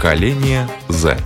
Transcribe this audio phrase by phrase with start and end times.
[0.00, 1.18] Поколение Z.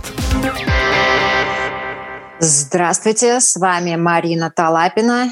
[2.39, 5.31] Здравствуйте, с вами Марина Талапина,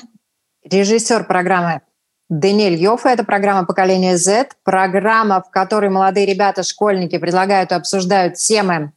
[0.64, 1.82] режиссер программы
[2.30, 3.10] Даниэль Йоффе.
[3.10, 8.94] Это программа «Поколение Z», программа, в которой молодые ребята, школьники предлагают и обсуждают темы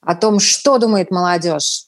[0.00, 1.84] о том, что думает молодежь,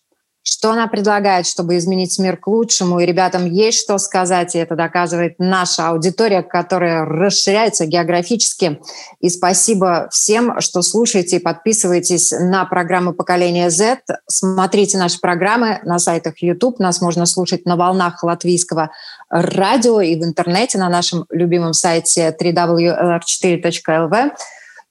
[0.52, 4.76] что она предлагает, чтобы изменить мир к лучшему, и ребятам есть что сказать, и это
[4.76, 8.78] доказывает наша аудитория, которая расширяется географически.
[9.20, 14.00] И спасибо всем, что слушаете и подписываетесь на программу «Поколение Z».
[14.28, 18.90] Смотрите наши программы на сайтах YouTube, нас можно слушать на волнах латвийского
[19.30, 24.32] радио и в интернете на нашем любимом сайте www.lr4.lv.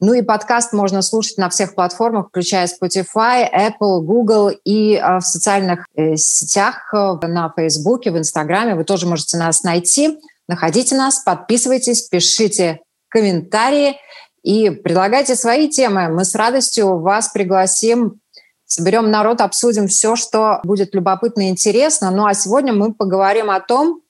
[0.04, 5.22] Ну и подкаст можно слушать на всех платформах, включая Spotify, Apple, Google и э, в
[5.22, 8.74] социальных э, сетях, э, на Фейсбуке, в Инстаграме.
[8.74, 10.18] Вы тоже можете нас найти.
[10.48, 12.80] Находите нас, подписывайтесь, пишите
[13.10, 13.96] комментарии
[14.42, 16.10] и предлагайте свои темы.
[16.10, 18.22] Мы с радостью вас пригласим
[18.66, 22.10] соберем народ, обсудим все, что будет любопытно и интересно.
[22.10, 24.02] Ну а сегодня мы поговорим о том,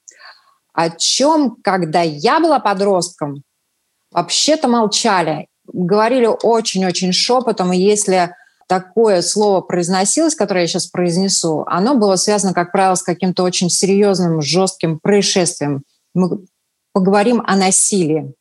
[0.71, 3.43] о чем, когда я была подростком,
[4.09, 8.35] вообще-то молчали говорили очень-очень шепотом, и если
[8.67, 13.69] такое слово произносилось, которое я сейчас произнесу, оно было связано, как правило, с каким-то очень
[13.69, 15.83] серьезным, жестким происшествием.
[16.13, 16.45] Мы
[16.93, 18.33] поговорим о насилии.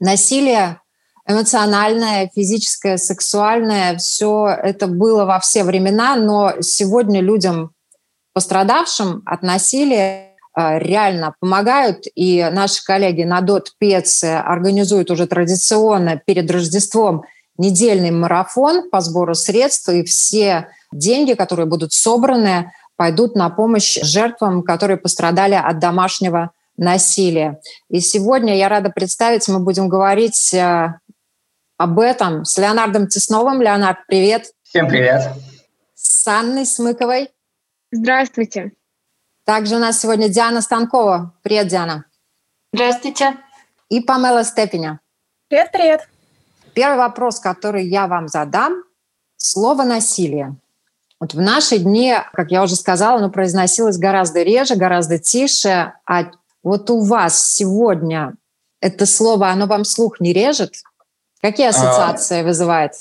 [0.00, 0.80] Насилие
[1.28, 7.72] эмоциональное, физическое, сексуальное, все это было во все времена, но сегодня людям,
[8.32, 10.25] пострадавшим от насилия,
[10.56, 12.04] реально помогают.
[12.14, 17.24] И наши коллеги на Дот Пец организуют уже традиционно перед Рождеством
[17.58, 24.62] недельный марафон по сбору средств, и все деньги, которые будут собраны, пойдут на помощь жертвам,
[24.62, 27.60] которые пострадали от домашнего насилия.
[27.88, 30.94] И сегодня я рада представить, мы будем говорить э,
[31.78, 33.62] об этом с Леонардом Тесновым.
[33.62, 34.50] Леонард, привет.
[34.62, 35.22] Всем привет.
[35.94, 37.30] С Анной Смыковой.
[37.90, 38.75] Здравствуйте.
[39.46, 41.32] Также у нас сегодня Диана Станкова.
[41.42, 42.04] Привет, Диана.
[42.72, 43.36] Здравствуйте.
[43.88, 44.98] И Памела Степеня.
[45.46, 46.08] Привет, привет.
[46.74, 48.82] Первый вопрос, который я вам задам.
[49.36, 50.56] Слово «насилие».
[51.20, 55.92] Вот в наши дни, как я уже сказала, оно произносилось гораздо реже, гораздо тише.
[56.04, 56.32] А
[56.64, 58.34] вот у вас сегодня
[58.80, 60.74] это слово, оно вам слух не режет?
[61.40, 62.94] Какие а, ассоциации а, вызывает?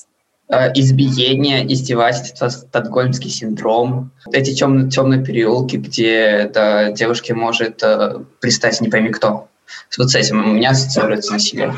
[0.47, 4.11] Э, избиение, издевательство, стокгольмский синдром.
[4.31, 9.47] Эти темные, темные переулки, где да, девушке может э, пристать не пойми кто.
[9.97, 11.73] Вот с этим у меня ассоциируется насилие.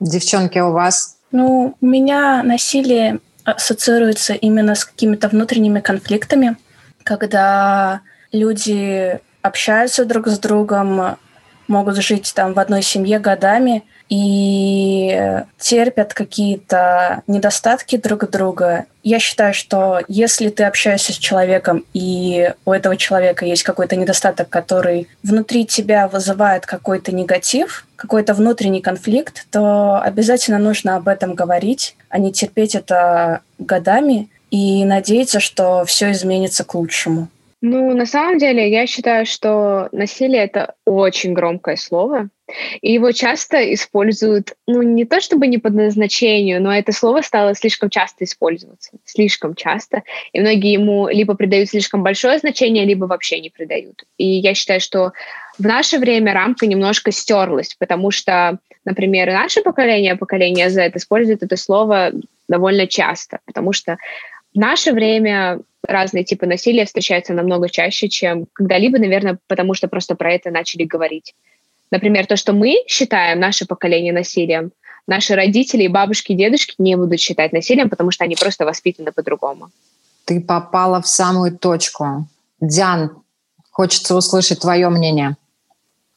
[0.00, 1.18] Девчонки, у вас?
[1.32, 6.56] Ну, у меня насилие ассоциируется именно с какими-то внутренними конфликтами,
[7.02, 8.00] когда
[8.32, 11.18] люди общаются друг с другом,
[11.68, 18.86] могут жить там в одной семье годами– и терпят какие-то недостатки друг друга.
[19.02, 24.48] Я считаю, что если ты общаешься с человеком, и у этого человека есть какой-то недостаток,
[24.48, 31.96] который внутри тебя вызывает какой-то негатив, какой-то внутренний конфликт, то обязательно нужно об этом говорить,
[32.08, 37.28] а не терпеть это годами и надеяться, что все изменится к лучшему.
[37.62, 42.28] Ну, на самом деле, я считаю, что насилие— это очень громкое слово,
[42.82, 47.54] и его часто используют, ну, не то чтобы не по назначению, но это слово стало
[47.54, 48.92] слишком часто использоваться.
[49.04, 50.02] Слишком часто.
[50.32, 54.04] И многие ему либо придают слишком большое значение, либо вообще не придают.
[54.18, 55.12] И я считаю, что
[55.58, 61.56] в наше время рамка немножко стерлась, потому что, например, наше поколение, поколение Z, использует это
[61.56, 62.12] слово
[62.48, 63.96] довольно часто, потому что
[64.54, 70.14] в наше время разные типы насилия встречаются намного чаще, чем когда-либо, наверное, потому что просто
[70.14, 71.34] про это начали говорить.
[71.90, 74.72] Например, то, что мы считаем наше поколение насилием,
[75.06, 79.12] наши родители и бабушки и дедушки не будут считать насилием, потому что они просто воспитаны
[79.12, 79.70] по-другому.
[80.24, 82.26] Ты попала в самую точку.
[82.60, 83.22] Диан,
[83.70, 85.36] хочется услышать твое мнение.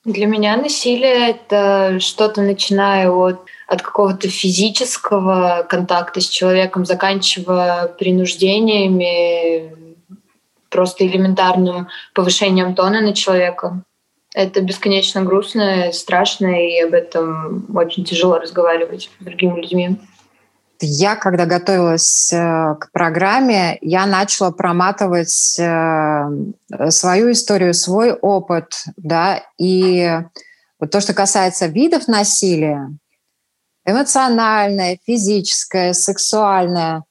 [0.09, 9.71] Для меня насилие— это что-то, начиная от, от какого-то физического контакта с человеком, заканчивая принуждениями,
[10.69, 13.83] просто элементарным повышением тона на человека.
[14.33, 19.97] Это бесконечно грустно, страшно, и об этом очень тяжело разговаривать с другими людьми.
[20.81, 26.29] Я, когда готовилась э, к программе, я начала проматывать э,
[26.89, 30.19] свою историю, свой опыт, да, и
[30.79, 32.91] вот то, что касается видов насилия,
[33.85, 37.03] эмоциональное, физическое, сексуальное,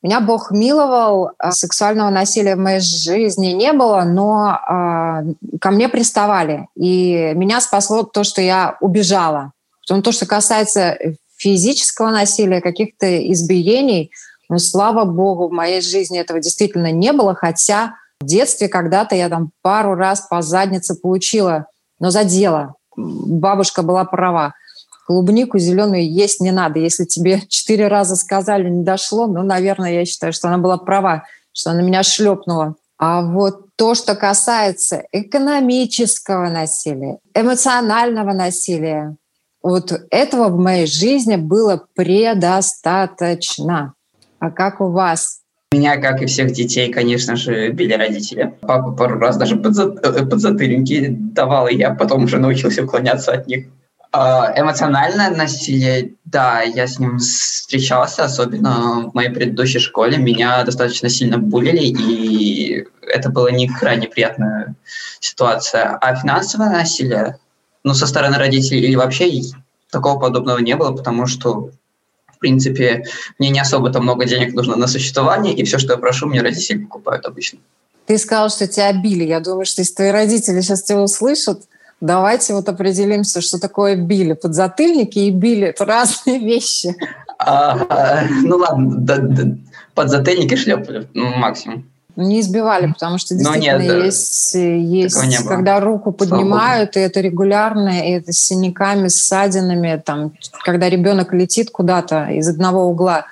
[0.00, 5.88] меня Бог миловал, а, сексуального насилия в моей жизни не было, но э, ко мне
[5.88, 6.68] приставали.
[6.76, 9.52] И меня спасло то, что я убежала.
[9.80, 10.96] Потом то, что касается
[11.38, 14.10] физического насилия, каких-то избиений.
[14.48, 19.28] Но, слава богу, в моей жизни этого действительно не было, хотя в детстве когда-то я
[19.28, 21.66] там пару раз по заднице получила,
[22.00, 22.74] но за дело.
[22.96, 24.54] Бабушка была права.
[25.06, 26.80] Клубнику зеленую есть не надо.
[26.80, 31.24] Если тебе четыре раза сказали, не дошло, ну, наверное, я считаю, что она была права,
[31.52, 32.74] что она меня шлепнула.
[32.98, 39.16] А вот то, что касается экономического насилия, эмоционального насилия,
[39.62, 43.94] вот этого в моей жизни было предостаточно.
[44.38, 45.40] А как у вас?
[45.72, 48.54] Меня, как и всех детей, конечно же, били родители.
[48.62, 53.66] Папа пару раз даже э, подзатыльники давал, и я потом уже научился уклоняться от них.
[54.10, 60.16] А, эмоциональное насилие, да, я с ним встречался, особенно в моей предыдущей школе.
[60.16, 64.74] Меня достаточно сильно булили, и это была не крайне приятная
[65.20, 65.98] ситуация.
[66.00, 67.38] А финансовое насилие,
[67.84, 69.42] ну, со стороны родителей или вообще
[69.90, 71.70] такого подобного не было, потому что
[72.38, 73.04] в принципе,
[73.40, 76.78] мне не особо-то много денег нужно на существование, и все, что я прошу, мне родители
[76.78, 77.58] покупают обычно.
[78.06, 79.24] Ты сказал, что тебя били.
[79.24, 81.62] Я думаю, что если твои родители сейчас тебя услышат,
[82.00, 84.34] давайте вот определимся, что такое били.
[84.34, 86.94] Подзатыльники и били– это разные вещи.
[87.40, 89.58] А, ну ладно,
[89.94, 91.90] подзатыльники шлепали, ну, максимум.
[92.18, 98.08] Ну, не избивали, потому что действительно нет, есть, есть когда руку поднимают, и это регулярно,
[98.08, 100.32] и это с синяками, с ссадинами, там,
[100.64, 103.26] когда ребенок летит куда-то из одного угла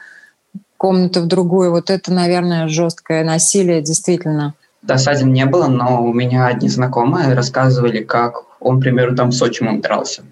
[0.77, 4.55] комнаты в другую, вот это, наверное, жесткое насилие, действительно.
[4.83, 9.33] Да, ссадин не было, но у меня одни знакомые рассказывали, как он, к примеру, там
[9.33, 10.23] с отчимом дрался.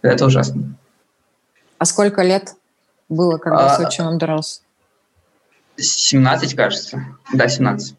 [0.00, 0.62] Это ужасно.
[1.76, 2.54] А сколько лет
[3.10, 4.60] было, когда а, с отчимом дрался?
[5.82, 7.04] 17, кажется.
[7.32, 7.96] Да, 17.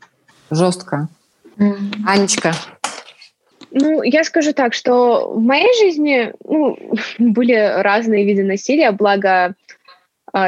[0.51, 1.07] Жестко.
[1.57, 1.93] Mm.
[2.05, 2.53] Анечка.
[3.71, 6.77] Ну, я скажу так, что в моей жизни ну,
[7.17, 9.55] были разные виды насилия, благо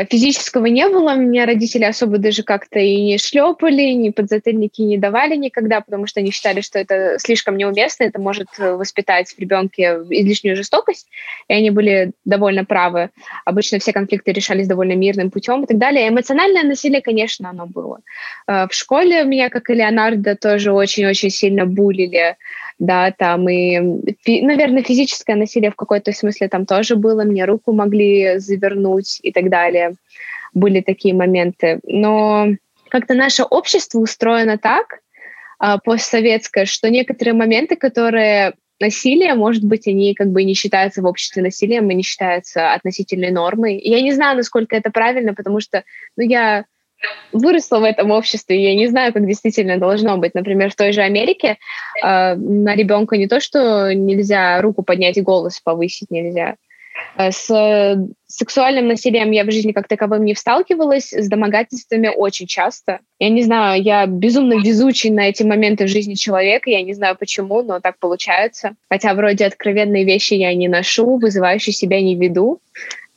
[0.10, 5.36] физического не было, меня родители особо даже как-то и не шлепали, ни подзатыльники не давали
[5.36, 10.56] никогда, потому что они считали, что это слишком неуместно, это может воспитать в ребенке излишнюю
[10.56, 11.08] жестокость,
[11.48, 13.12] и они были довольно правы.
[13.46, 16.10] Обычно все конфликты решались довольно мирным путем и так далее.
[16.10, 18.00] Эмоциональное насилие, конечно, оно было.
[18.48, 22.38] А, в школе меня, как и Леонардо, тоже очень-очень сильно булили
[22.78, 23.80] да, там и,
[24.42, 29.50] наверное, физическое насилие в какой-то смысле там тоже было, мне руку могли завернуть и так
[29.50, 29.75] далее.
[30.54, 31.80] Были такие моменты.
[31.84, 32.48] Но
[32.90, 35.00] как-то наше общество устроено так,
[35.60, 41.06] а, постсоветское, что некоторые моменты, которые насилие, может быть, они как бы не считаются в
[41.06, 43.80] обществе насилием и не считаются относительной нормой.
[43.82, 45.84] Я не знаю, насколько это правильно, потому что
[46.18, 46.66] ну, я
[47.32, 50.34] выросла в этом обществе, я не знаю, как действительно должно быть.
[50.34, 51.58] Например, в той же Америке
[52.04, 56.56] э, на ребенка не то, что нельзя руку поднять и голос повысить нельзя.
[57.18, 57.98] Э, с
[58.28, 63.00] сексуальным насилием я в жизни как таковым не сталкивалась, с домогательствами очень часто.
[63.20, 67.16] Я не знаю, я безумно везучий на эти моменты в жизни человека, я не знаю
[67.18, 68.76] почему, но так получается.
[68.90, 72.60] Хотя вроде откровенные вещи я не ношу, вызывающие себя не веду.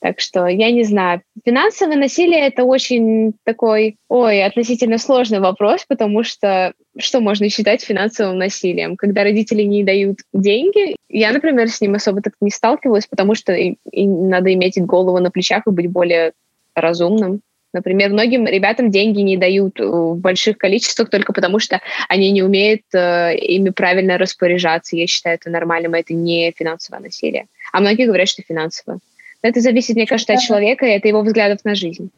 [0.00, 1.22] Так что я не знаю.
[1.44, 8.38] Финансовое насилие это очень такой, ой, относительно сложный вопрос, потому что что можно считать финансовым
[8.38, 8.96] насилием?
[8.96, 13.52] Когда родители не дают деньги, я, например, с ним особо так не сталкивалась, потому что
[13.52, 16.32] и, и надо иметь голову на плечах и быть более
[16.74, 17.40] разумным.
[17.72, 22.82] Например, многим ребятам деньги не дают в больших количествах только потому, что они не умеют
[22.94, 24.96] э, ими правильно распоряжаться.
[24.96, 27.46] Я считаю это нормальным, это не финансовое насилие.
[27.72, 29.00] А многие говорят, что финансовое.
[29.42, 32.10] Это зависит, мне кажется, от человека, и это его взглядов на жизнь.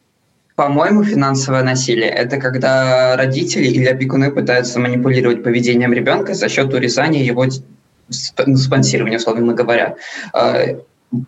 [0.55, 7.23] По-моему, финансовое насилие– это когда родители или опекуны пытаются манипулировать поведением ребенка за счет урезания
[7.23, 9.95] его ну, спонсирования, условно говоря.
[10.33, 10.61] А,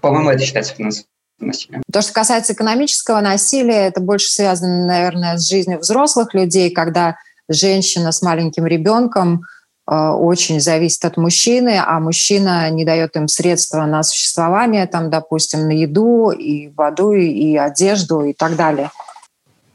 [0.01, 1.07] по-моему, это считается финансовым
[1.39, 1.83] насилием.
[1.91, 7.17] То, что касается экономического насилия, это больше связано, наверное, с жизнью взрослых людей, когда
[7.49, 9.45] женщина с маленьким ребенком
[9.85, 15.67] Э, очень зависит от мужчины, а мужчина не дает им средства на существование, там, допустим,
[15.67, 18.91] на еду, и воду, и одежду, и так далее.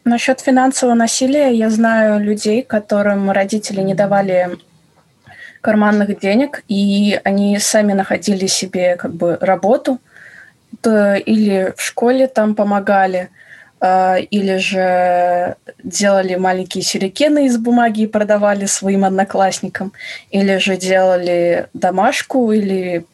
[0.09, 4.57] Насчет финансового насилия я знаю людей, которым родители не давали
[5.61, 9.99] карманных денег, и они сами находили себе как бы работу,
[10.81, 13.29] то или в школе там помогали,
[13.81, 19.93] а, или же делали маленькие сюрикены из бумаги и продавали своим одноклассникам,
[20.31, 23.05] или же делали домашку, или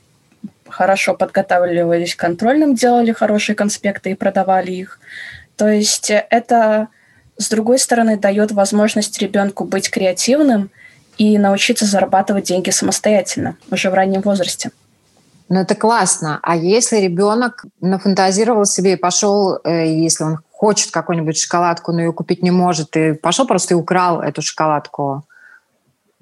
[0.68, 5.00] хорошо подготавливались к контрольным, делали хорошие конспекты и продавали их.
[5.56, 6.88] То есть это,
[7.36, 10.70] с другой стороны, дает возможность ребенку быть креативным
[11.16, 14.70] и научиться зарабатывать деньги самостоятельно уже в раннем возрасте.
[15.48, 16.40] Ну, это классно.
[16.42, 22.12] А если ребенок нафантазировал себе и пошел, э, если он хочет какую-нибудь шоколадку, но ее
[22.12, 25.24] купить не может, и пошел просто и украл эту шоколадку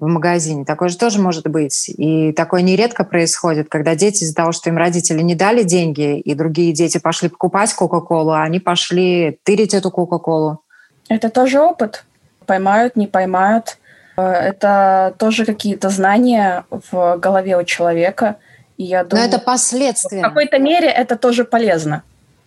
[0.03, 0.65] в магазине.
[0.65, 1.89] Такое же тоже может быть.
[1.89, 6.35] И такое нередко происходит, когда дети из-за того, что им родители не дали деньги, и
[6.35, 10.59] другие дети пошли покупать Кока-Колу, а они пошли тырить эту Кока-Колу.
[11.09, 12.05] Это тоже опыт.
[12.45, 13.77] Поймают, не поймают.
[14.17, 18.37] Э, это тоже какие-то знания в голове у человека.
[18.77, 20.19] И я думаю, Но это последствия.
[20.19, 22.03] В какой-то мере это тоже полезно.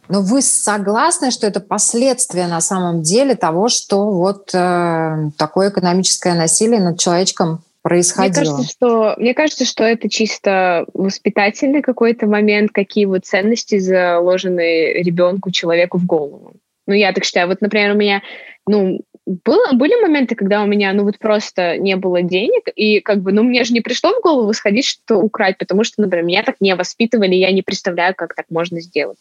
[0.08, 6.34] Но вы согласны, что это последствия на самом деле того, что вот э, такое экономическое
[6.34, 8.26] насилие над человечком происходило?
[8.26, 14.94] Мне кажется, что, мне кажется, что это чисто воспитательный какой-то момент, какие вот ценности заложены
[14.94, 16.54] ребенку, человеку в голову.
[16.86, 17.48] Ну, я так считаю.
[17.48, 18.22] Вот, например, у меня,
[18.66, 23.22] ну, было, были моменты, когда у меня, ну, вот просто не было денег, и как
[23.22, 26.42] бы, ну, мне же не пришло в голову сходить, что украть, потому что, например, меня
[26.44, 29.18] так не воспитывали, я не представляю, как так можно сделать.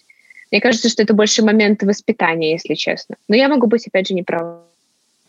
[0.51, 3.15] Мне кажется, что это больше момент воспитания, если честно.
[3.27, 4.61] Но я могу быть, опять же, не права.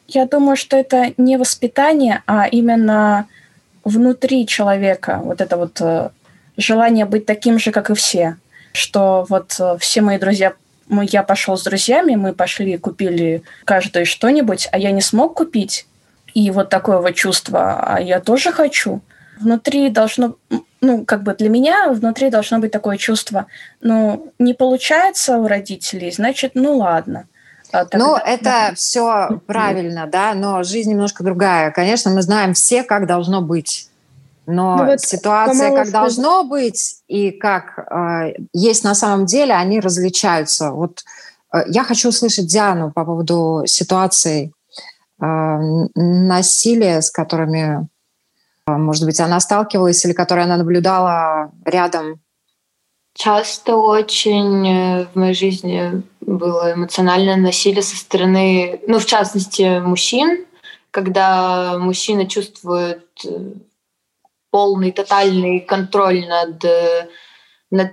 [0.09, 3.27] Я думаю, что это не воспитание, а именно
[3.85, 6.11] внутри человека вот это вот э,
[6.57, 8.37] желание быть таким же, как и все.
[8.73, 10.55] Что вот э, все мои друзья,
[10.89, 15.87] мы, я пошел с друзьями, мы пошли купили каждый что-нибудь, а я не смог купить.
[16.35, 19.01] И вот такое вот чувство, а я тоже хочу.
[19.39, 20.37] Внутри должно,
[20.81, 23.47] ну, как бы для меня внутри должно быть такое чувство,
[23.81, 27.27] ну, не получается у родителей, значит, ну, ладно.
[27.73, 31.71] А ну, это все правильно, да, но жизнь немножко другая.
[31.71, 33.89] Конечно, мы знаем все, как должно быть.
[34.47, 39.81] Но ну, вот ситуация, как должно быть, и как э, есть на самом деле, они
[39.81, 40.71] различаются.
[40.71, 41.03] Вот
[41.53, 44.53] э, я хочу услышать Диану по поводу ситуации
[45.21, 45.25] э,
[45.97, 47.89] насилия, с которыми
[48.67, 52.21] может быть, она сталкивалась или которую она наблюдала рядом?
[53.15, 60.45] Часто очень э, в моей жизни было эмоциональное насилие со стороны, ну, в частности, мужчин,
[60.91, 63.53] когда мужчина чувствует э,
[64.51, 67.09] полный, тотальный контроль над, э,
[67.71, 67.93] над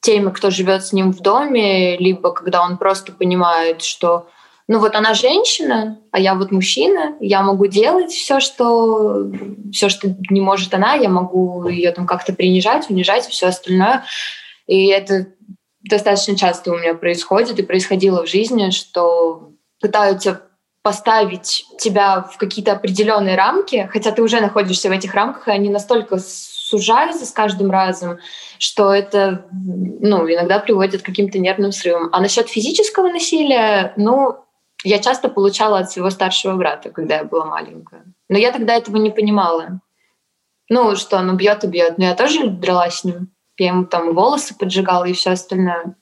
[0.00, 4.28] теми, кто живет с ним в доме, либо когда он просто понимает, что
[4.70, 9.28] ну вот она женщина, а я вот мужчина, я могу делать все, что
[9.72, 14.04] все, что не может она, я могу ее там как-то принижать, унижать и все остальное.
[14.68, 15.26] И это
[15.80, 20.42] достаточно часто у меня происходит и происходило в жизни, что пытаются
[20.82, 25.68] поставить тебя в какие-то определенные рамки, хотя ты уже находишься в этих рамках, и они
[25.68, 28.20] настолько сужаются с каждым разом,
[28.60, 32.08] что это ну, иногда приводит к каким-то нервным срывам.
[32.12, 34.44] А насчет физического насилия, ну,
[34.84, 38.04] я часто получала от своего старшего брата, когда я была маленькая.
[38.28, 39.80] Но я тогда этого не понимала.
[40.68, 41.98] Ну, что он бьет и бьет.
[41.98, 43.28] Но я тоже дралась с ним.
[43.58, 45.94] Я ему там волосы поджигала и все остальное.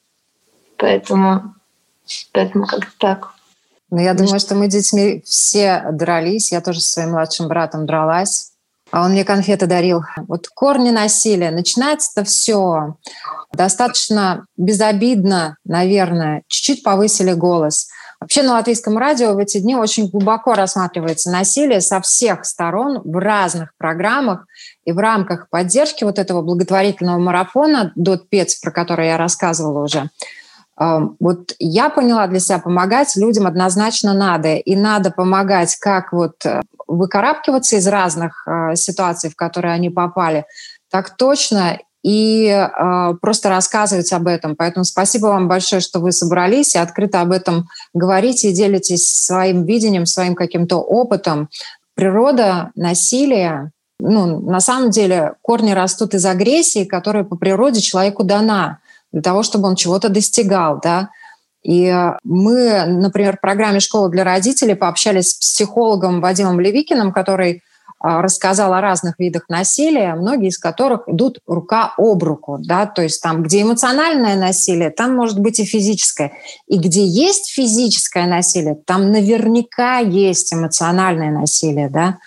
[0.77, 1.55] Поэтому,
[2.33, 3.35] поэтому как-то так.
[3.91, 6.53] Ну, я думаю, что мы детьми все дрались.
[6.53, 8.53] Я тоже со своим младшим братом дралась.
[8.91, 10.03] А он мне конфеты дарил.
[10.29, 11.51] Вот корни насилия.
[11.51, 12.97] Начинается-то все
[13.53, 16.43] достаточно безобидно, наверное.
[16.49, 17.89] Чуть-чуть повысили голос.
[18.21, 23.17] Вообще на латвийском радио в эти дни очень глубоко рассматривается насилие со всех сторон в
[23.17, 24.47] разных программах
[24.85, 30.11] и в рамках поддержки вот этого благотворительного марафона «Дот Пец», про который я рассказывала уже.
[30.81, 34.57] Эм, вот я поняла для себя, помогать людям однозначно надо.
[34.57, 40.45] И надо помогать как вот э, выкарабкиваться из разных э, ситуаций, в которые они попали,
[40.91, 44.57] так точно и э, просто рассказывать об этом.
[44.57, 49.65] Поэтому спасибо вам большое, что вы собрались и открыто об этом говорите и делитесь своим
[49.65, 51.49] видением, своим каким-то опытом.
[51.95, 58.79] Природа насилия, ну, на самом деле корни растут из агрессии, которая по природе человеку дана
[59.13, 61.11] для того, чтобы он чего-то достигал, да.
[61.65, 67.68] И мы, например, в программе «Школа для родителей» пообщались с психологом Вадимом Левикиным, который а,
[68.01, 72.59] рассказал о разных видах насилия, многие из которых идут рука об руку.
[72.61, 72.87] Да?
[72.87, 76.33] То есть там, где эмоциональное насилие, там может быть и физическое.
[76.69, 81.89] И где есть физическое насилие, там наверняка есть эмоциональное насилие.
[81.89, 82.19] Да?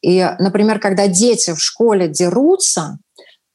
[0.00, 2.98] И, например, когда дети в школе дерутся,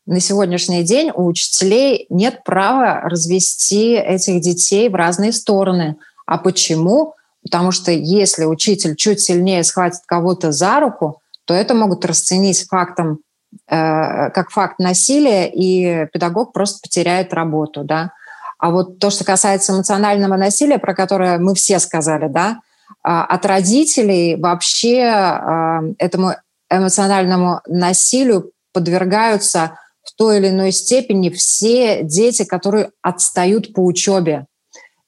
[0.05, 5.95] на сегодняшний день у учителей нет права развести этих детей в разные стороны.
[6.25, 7.13] А почему?
[7.43, 13.19] Потому что если учитель чуть сильнее схватит кого-то за руку, то это могут расценить фактом,
[13.67, 18.11] э, как факт насилия, и педагог просто потеряет работу, да.
[18.57, 22.59] А вот то, что касается эмоционального насилия, про которое мы все сказали, да,
[23.03, 26.35] а, от родителей вообще э, этому
[26.69, 34.45] эмоциональному насилию подвергаются в той или иной степени все дети, которые отстают по учебе.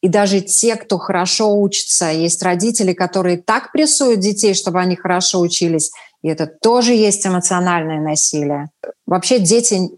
[0.01, 5.39] И даже те, кто хорошо учится, есть родители, которые так прессуют детей, чтобы они хорошо
[5.39, 5.91] учились,
[6.23, 8.69] и это тоже есть эмоциональное насилие.
[9.05, 9.91] Вообще дети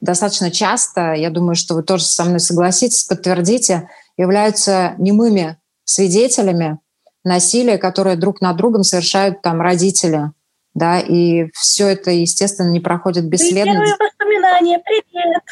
[0.00, 6.78] достаточно часто, я думаю, что вы тоже со мной согласитесь, подтвердите, являются немыми свидетелями
[7.24, 10.32] насилия, которое друг над другом совершают там родители.
[10.74, 13.72] Да, и все это, естественно, не проходит бесследно.
[13.72, 15.42] Первые воспоминания, привет!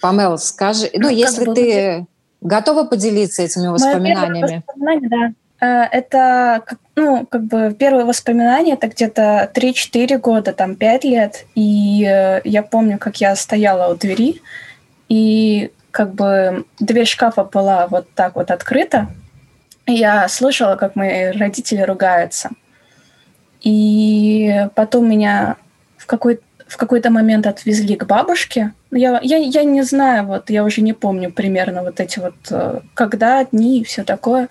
[0.00, 2.06] Памел, скажи, ну, как если ты
[2.40, 4.62] готова поделиться этими воспоминаниями?
[4.66, 5.34] Воспоминания, да.
[5.62, 6.64] Э, это,
[6.96, 11.46] ну, как бы первые воспоминания, это где-то 3-4 года, там 5 лет.
[11.54, 14.42] И э, я помню, как я стояла у двери,
[15.08, 19.06] и как бы дверь шкафа была вот так вот открыта.
[19.86, 22.50] И я слышала, как мои родители ругаются.
[23.60, 25.56] И потом меня
[25.96, 28.72] в какой в какой-то момент отвезли к бабушке.
[28.90, 32.80] Я, я, я не знаю, вот я уже не помню примерно вот эти вот, э,
[32.94, 34.48] когда, дни и все такое.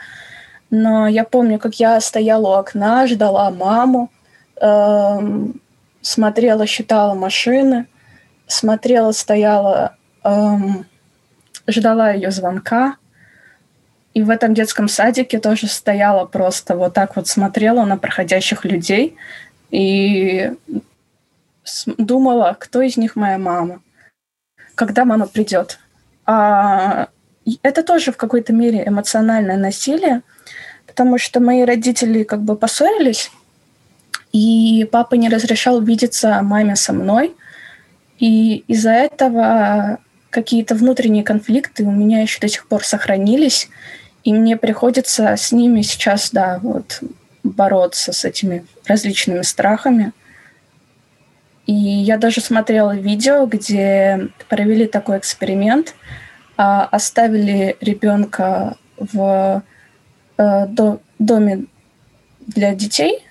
[0.72, 4.10] Но я помню, как я стояла у окна, ждала маму,
[4.56, 5.62] эм,
[6.02, 7.88] смотрела, считала машины,
[8.48, 10.86] смотрела, стояла, эм,
[11.68, 12.96] ждала ее звонка.
[14.14, 19.16] И в этом детском садике тоже стояла просто вот так вот смотрела на проходящих людей
[19.72, 20.54] и
[21.98, 23.82] думала, кто из них моя мама,
[24.76, 25.80] когда мама придет.
[26.26, 27.10] А
[27.64, 30.22] это тоже в какой-то мере эмоциональное насилие,
[30.92, 33.32] потому что мои родители как бы поссорились,
[34.34, 37.34] и папа не разрешал видеться маме со мной,
[38.20, 43.70] и из-за этого какие-то внутренние конфликты у меня еще до сих пор сохранились,
[44.26, 47.00] и мне приходится с ними сейчас, да, вот
[47.44, 50.12] бороться с этими различными страхами.
[51.68, 55.96] И я даже смотрела видео, где провели такой эксперимент,
[56.58, 59.64] а, оставили ребенка в
[60.42, 61.66] Э, до, доме
[62.48, 63.24] для детей,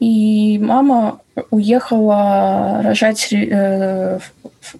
[0.00, 4.18] и мама уехала рожать э,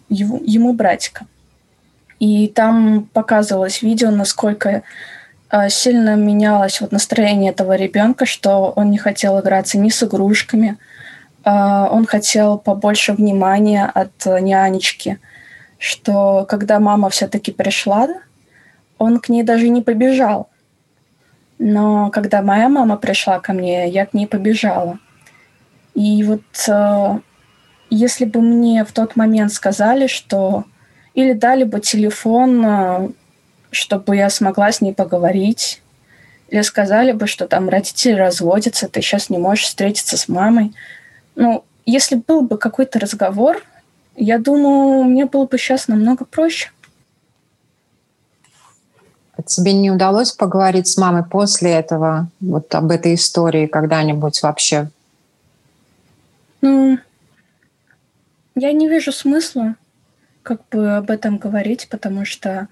[0.08, 1.26] его, ему братика.
[2.20, 4.82] И там показывалось видео, насколько
[5.50, 10.78] э, сильно менялось вот настроение этого ребенка, что он не хотел играться ни с игрушками,
[11.44, 15.18] э, он хотел побольше внимания от нянечки,
[15.76, 18.08] что когда мама все-таки пришла,
[18.96, 20.48] он к ней даже не побежал,
[21.58, 24.98] но когда моя мама пришла ко мне, я к ней побежала.
[25.94, 27.18] И вот э,
[27.90, 30.64] если бы мне в тот момент сказали, что
[31.14, 33.08] или дали бы телефон, э,
[33.70, 35.80] чтобы я смогла с ней поговорить,
[36.48, 40.72] или сказали бы, что там родители разводятся, ты сейчас не можешь встретиться с мамой.
[41.34, 43.62] Ну, если был бы какой-то разговор,
[44.16, 46.70] я думаю, мне было бы сейчас намного проще.
[49.44, 54.88] Тебе не удалось поговорить с мамой после этого, вот об этой истории когда-нибудь вообще?
[56.62, 56.98] Ну,
[58.54, 59.76] я не вижу смысла
[60.46, 62.68] как бы об этом говорить, потому что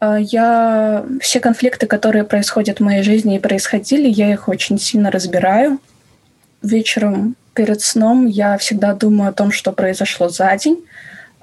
[0.00, 5.10] э, я все конфликты, которые происходят в моей жизни и происходили, я их очень сильно
[5.10, 5.80] разбираю.
[6.62, 10.84] Вечером перед сном я всегда думаю о том, что произошло за день,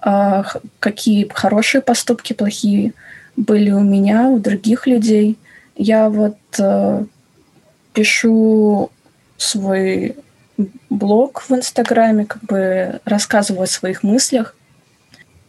[0.05, 0.43] э,
[0.79, 2.93] какие хорошие поступки, плохие
[3.35, 5.37] были у меня, у других людей.
[5.75, 7.05] Я вот э,
[7.93, 8.91] пишу
[9.37, 10.15] свой
[10.89, 14.55] блог в Инстаграме, как бы рассказываю о своих мыслях,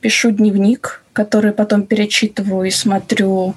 [0.01, 3.55] пишу дневник, который потом перечитываю и смотрю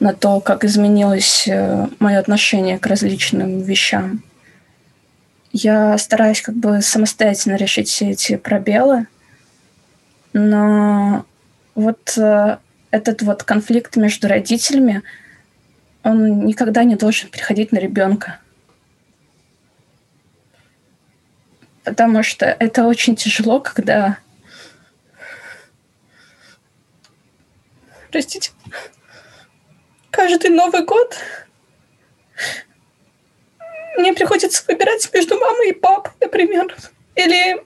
[0.00, 4.22] на то, как изменилось э, мое отношение к различным вещам.
[5.52, 9.06] Я стараюсь как бы самостоятельно решить все эти пробелы,
[10.32, 11.26] но
[11.74, 12.56] вот э,
[12.92, 15.02] этот вот конфликт между родителями,
[16.04, 18.38] он никогда не должен переходить на ребенка.
[21.84, 24.18] Потому что это очень тяжело, когда...
[28.10, 28.50] Простите.
[30.10, 31.16] Каждый Новый год
[33.96, 36.76] мне приходится выбирать между мамой и папой, например.
[37.14, 37.64] Или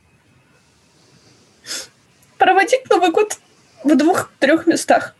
[2.38, 3.38] проводить Новый год
[3.82, 5.15] в двух-трех местах.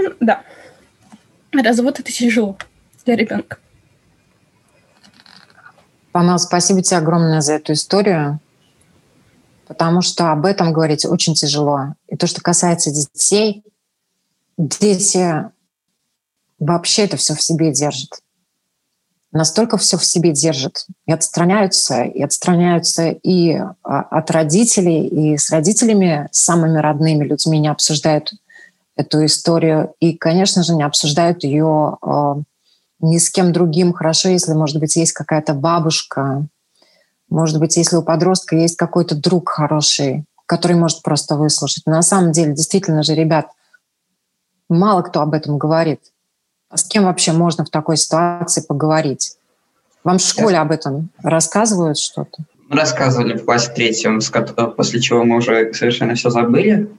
[0.00, 0.42] Ну, да.
[1.52, 2.56] Развод это тяжело
[3.04, 3.58] для ребенка.
[6.12, 8.40] Памел, спасибо тебе огромное за эту историю,
[9.66, 11.94] потому что об этом говорить очень тяжело.
[12.08, 13.64] И то, что касается детей,
[14.58, 15.50] дети
[16.58, 18.22] вообще это все в себе держат.
[19.32, 25.50] настолько все в себе держат и отстраняются, и отстраняются и а, от родителей, и с
[25.50, 28.32] родителями, самыми родными людьми не обсуждают
[28.96, 32.34] эту историю, и, конечно же, не обсуждают ее э,
[33.00, 33.92] ни с кем другим.
[33.92, 36.46] Хорошо, если, может быть, есть какая-то бабушка,
[37.28, 41.84] может быть, если у подростка есть какой-то друг хороший, который может просто выслушать.
[41.86, 43.46] Но на самом деле, действительно же, ребят,
[44.68, 46.00] мало кто об этом говорит.
[46.68, 49.36] А с кем вообще можно в такой ситуации поговорить?
[50.04, 52.44] Вам в школе об этом рассказывают что-то?
[52.68, 54.20] Рассказывали в классе третьем,
[54.76, 56.90] после чего мы уже совершенно все забыли.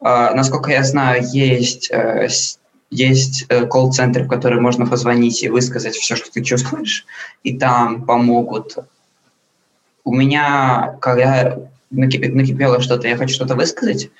[0.00, 2.28] А, насколько я знаю, есть, э,
[2.90, 7.06] есть э, колл-центр, в который можно позвонить и высказать все, что ты чувствуешь,
[7.42, 8.76] и там помогут.
[10.04, 11.58] У меня, когда
[11.90, 14.10] накипело что-то, я хочу что-то высказать,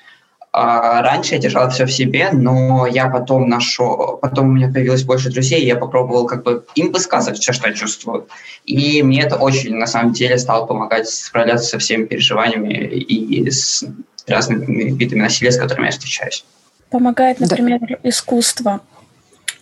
[0.51, 5.03] а раньше я держал все в себе, но я потом нашел, потом у меня появилось
[5.03, 8.27] больше друзей, и я попробовал как бы им высказывать все, что я чувствую.
[8.65, 13.85] И мне это очень, на самом деле, стало помогать справляться со всеми переживаниями и с
[14.27, 16.45] разными видами насилия, с которыми я встречаюсь.
[16.89, 17.97] Помогает, например, да.
[18.03, 18.81] искусство.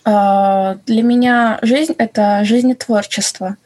[0.04, 3.56] А, для меня жизнь— это жизнь и творчество.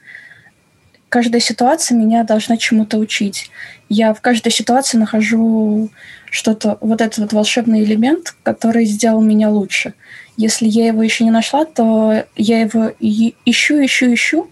[1.08, 3.50] Каждая ситуация меня должна чему-то учить.
[3.88, 5.90] Я в каждой ситуации нахожу
[6.30, 9.94] что-то, вот этот вот волшебный элемент, который сделал меня лучше.
[10.36, 14.50] Если я его еще не нашла, то я его ищу, ищу, ищу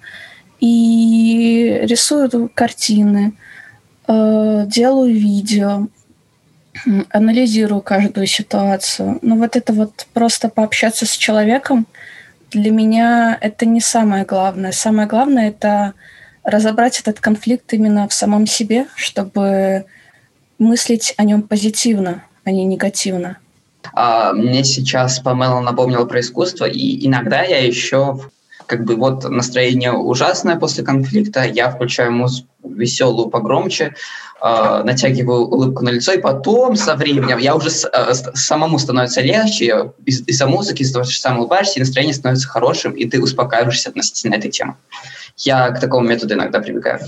[0.61, 3.33] и рисую картины,
[4.09, 5.87] э, делаю видео,
[7.11, 9.19] анализирую каждую ситуацию.
[9.23, 11.87] Но вот это вот просто пообщаться с человеком,
[12.51, 14.73] для меня это не самое главное.
[14.73, 15.95] Самое главное— это
[16.45, 19.85] разобрать этот конфликт именно в самом себе, чтобы
[20.59, 23.39] мыслить о нем позитивно, а не негативно.
[23.93, 28.19] А, мне сейчас Памела напомнила про искусство, и иногда я еще
[28.67, 33.95] как бы вот настроение ужасное после конфликта, я включаю музыку веселую погромче,
[34.41, 39.21] э, натягиваю улыбку на лицо, и потом со временем я уже с, э, самому становится
[39.21, 43.23] легче, из- из-за музыки, из-за того, что сам улыбаешься, и настроение становится хорошим, и ты
[43.23, 44.75] успокаиваешься относительно этой темы.
[45.37, 47.01] Я к такому методу иногда прибегаю.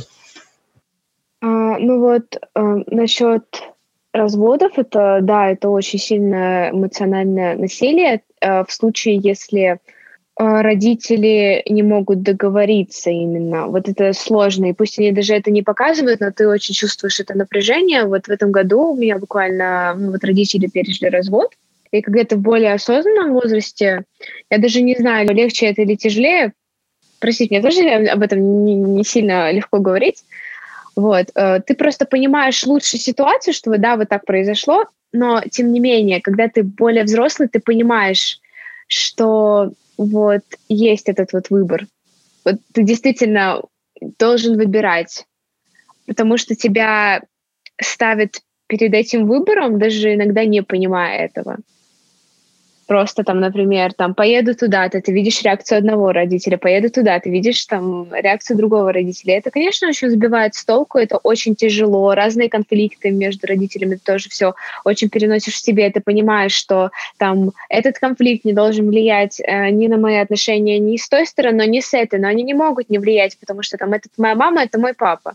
[1.42, 1.46] А,
[1.78, 3.44] ну вот э, насчет
[4.12, 9.78] разводов, это да, это очень сильное эмоциональное насилие э, в случае, если
[10.40, 13.66] родители не могут договориться именно.
[13.66, 14.70] Вот это сложно.
[14.70, 18.04] И пусть они даже это не показывают, но ты очень чувствуешь это напряжение.
[18.04, 21.52] Вот в этом году у меня буквально ну, вот родители пережили развод.
[21.92, 24.04] И когда ты в более осознанном возрасте,
[24.48, 26.52] я даже не знаю, легче это или тяжелее.
[27.18, 30.24] Простите, мне тоже об этом не, не сильно легко говорить.
[30.96, 31.26] Вот.
[31.34, 36.22] Э, ты просто понимаешь лучше ситуацию, что да, вот так произошло, но тем не менее,
[36.22, 38.40] когда ты более взрослый, ты понимаешь,
[38.86, 39.72] что
[40.06, 41.86] вот есть этот вот выбор.
[42.44, 43.62] Вот ты действительно
[44.18, 45.26] должен выбирать,
[46.06, 47.22] потому что тебя
[47.80, 51.58] ставят перед этим выбором, даже иногда не понимая этого
[52.90, 57.64] просто там, например, там поеду туда-то, ты видишь реакцию одного родителя, поеду туда, ты видишь
[57.66, 59.38] там реакцию другого родителя.
[59.38, 64.54] Это, конечно, очень сбивает с толку, это очень тяжело, разные конфликты между родителями тоже все
[64.84, 69.86] очень переносишь в себе, ты понимаешь, что там этот конфликт не должен влиять э, ни
[69.86, 72.98] на мои отношения ни с той стороны, ни с этой, но они не могут не
[72.98, 75.34] влиять, потому что там это моя мама, это мой папа.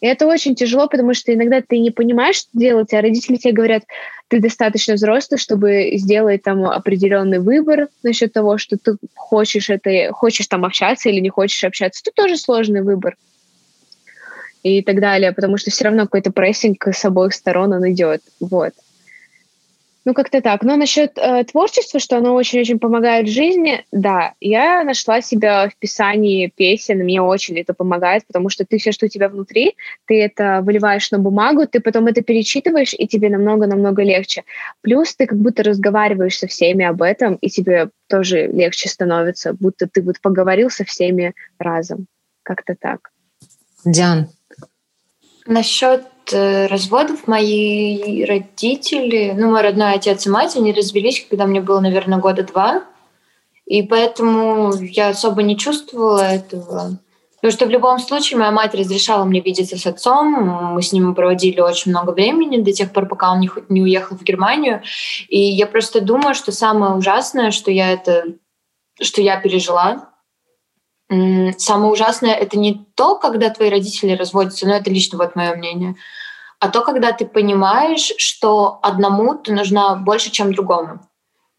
[0.00, 3.52] И это очень тяжело, потому что иногда ты не понимаешь, что делать, а родители тебе
[3.52, 3.84] говорят,
[4.28, 10.46] ты достаточно взрослый, чтобы сделать там определенный выбор насчет того, что ты хочешь это, хочешь
[10.46, 12.02] там общаться или не хочешь общаться.
[12.04, 13.16] Это тоже сложный выбор
[14.62, 18.22] и так далее, потому что все равно какой-то прессинг с обоих сторон он идет.
[18.40, 18.72] Вот.
[20.06, 20.62] Ну, как-то так.
[20.62, 25.76] Но насчет э, творчества, что оно очень-очень помогает в жизни, да, я нашла себя в
[25.76, 30.22] писании песен, мне очень это помогает, потому что ты все, что у тебя внутри, ты
[30.22, 34.44] это выливаешь на бумагу, ты потом это перечитываешь, и тебе намного-намного легче.
[34.80, 39.86] Плюс ты как будто разговариваешь со всеми об этом, и тебе тоже легче становится, будто
[39.86, 42.06] ты вот поговорил со всеми разом.
[42.42, 43.10] Как-то так.
[43.84, 44.28] Диан.
[45.46, 51.80] Насчет разводов мои родители, ну, мой родной отец и мать, они развелись, когда мне было,
[51.80, 52.84] наверное, года два.
[53.66, 56.98] И поэтому я особо не чувствовала этого.
[57.36, 60.74] Потому что в любом случае моя мать разрешала мне видеться с отцом.
[60.74, 64.16] Мы с ним проводили очень много времени до тех пор, пока он не, не уехал
[64.16, 64.82] в Германию.
[65.28, 68.24] И я просто думаю, что самое ужасное, что я это,
[69.00, 70.09] что я пережила,
[71.10, 75.96] Самое ужасное это не то, когда твои родители разводятся, но это лично вот мое мнение,
[76.60, 81.00] а то, когда ты понимаешь, что одному ты нужна больше, чем другому.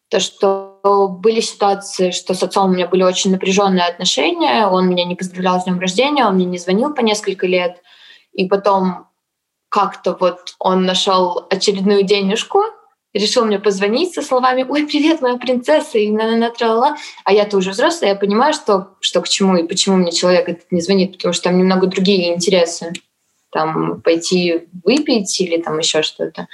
[0.10, 5.04] То, что были ситуации, что с отцом у меня были очень напряженные отношения, он меня
[5.04, 7.82] не поздравлял с днем рождения, он мне не звонил по несколько лет,
[8.32, 9.08] и потом
[9.68, 12.64] как-то вот он нашел очередную денежку,
[13.14, 17.58] решил мне позвонить со словами «Ой, привет, моя принцесса!» и на на на А я-то
[17.58, 21.14] уже взрослая, я понимаю, что, что к чему и почему мне человек этот не звонит,
[21.14, 22.94] потому что там немного другие интересы.
[23.52, 26.48] Там пойти выпить или там еще что-то.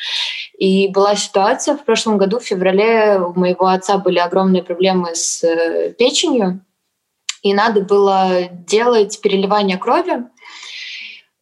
[0.57, 5.43] И была ситуация в прошлом году, в феврале, у моего отца были огромные проблемы с
[5.43, 6.65] э, печенью,
[7.43, 10.23] и надо было делать переливание крови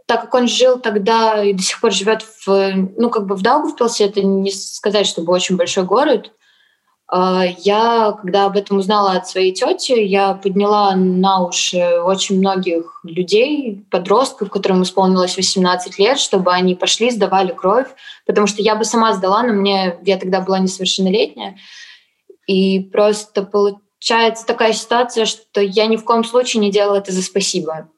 [0.05, 3.41] так как он жил тогда и до сих пор живет в, ну, как бы в
[3.41, 6.31] Даугавпилсе, это не сказать, чтобы очень большой город.
[7.07, 12.99] А, я, когда об этом узнала от своей тети, я подняла на уши очень многих
[13.03, 17.87] людей, подростков, которым исполнилось 18 лет, чтобы они пошли, сдавали кровь,
[18.25, 21.57] потому что я бы сама сдала, но мне я тогда была несовершеннолетняя.
[22.47, 27.21] И просто получается такая ситуация, что я ни в коем случае не делала это за
[27.21, 27.89] спасибо.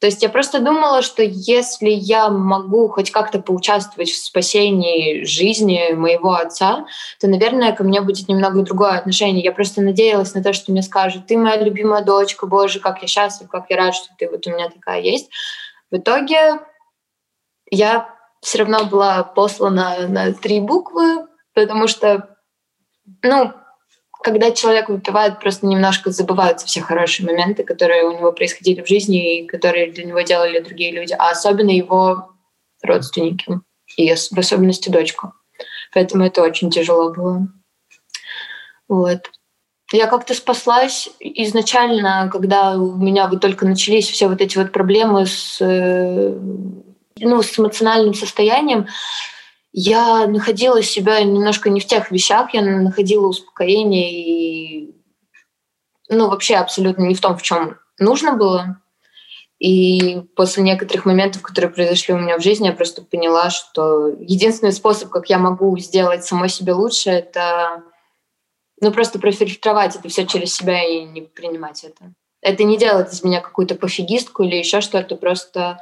[0.00, 5.92] То есть я просто думала, что если я могу хоть как-то поучаствовать в спасении жизни
[5.92, 6.86] моего отца,
[7.20, 9.42] то, наверное, ко мне будет немного другое отношение.
[9.42, 13.08] Я просто надеялась на то, что мне скажут, ты моя любимая дочка, боже, как я
[13.08, 15.30] счастлив, как я рад, что ты вот у меня такая есть.
[15.90, 16.60] В итоге
[17.70, 22.36] я все равно была послана на три буквы, потому что,
[23.22, 23.52] ну,
[24.24, 29.40] когда человек выпивает, просто немножко забываются все хорошие моменты, которые у него происходили в жизни
[29.40, 32.30] и которые для него делали другие люди, а особенно его
[32.82, 33.60] родственники,
[33.98, 35.34] и в особенности дочку.
[35.92, 37.48] Поэтому это очень тяжело было.
[38.88, 39.30] Вот.
[39.92, 45.26] Я как-то спаслась изначально, когда у меня вот только начались все вот эти вот проблемы
[45.26, 46.30] с, э,
[47.18, 48.86] ну, с эмоциональным состоянием
[49.76, 54.94] я находила себя немножко не в тех вещах, я находила успокоение и
[56.08, 58.80] ну, вообще абсолютно не в том, в чем нужно было.
[59.58, 64.72] И после некоторых моментов, которые произошли у меня в жизни, я просто поняла, что единственный
[64.72, 67.82] способ, как я могу сделать самой себе лучше, это
[68.80, 72.12] ну, просто профильтровать это все через себя и не принимать это.
[72.40, 75.80] Это не делать из меня какую-то пофигистку или еще что-то, просто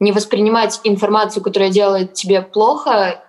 [0.00, 3.20] не воспринимать информацию, которая делает тебе плохо,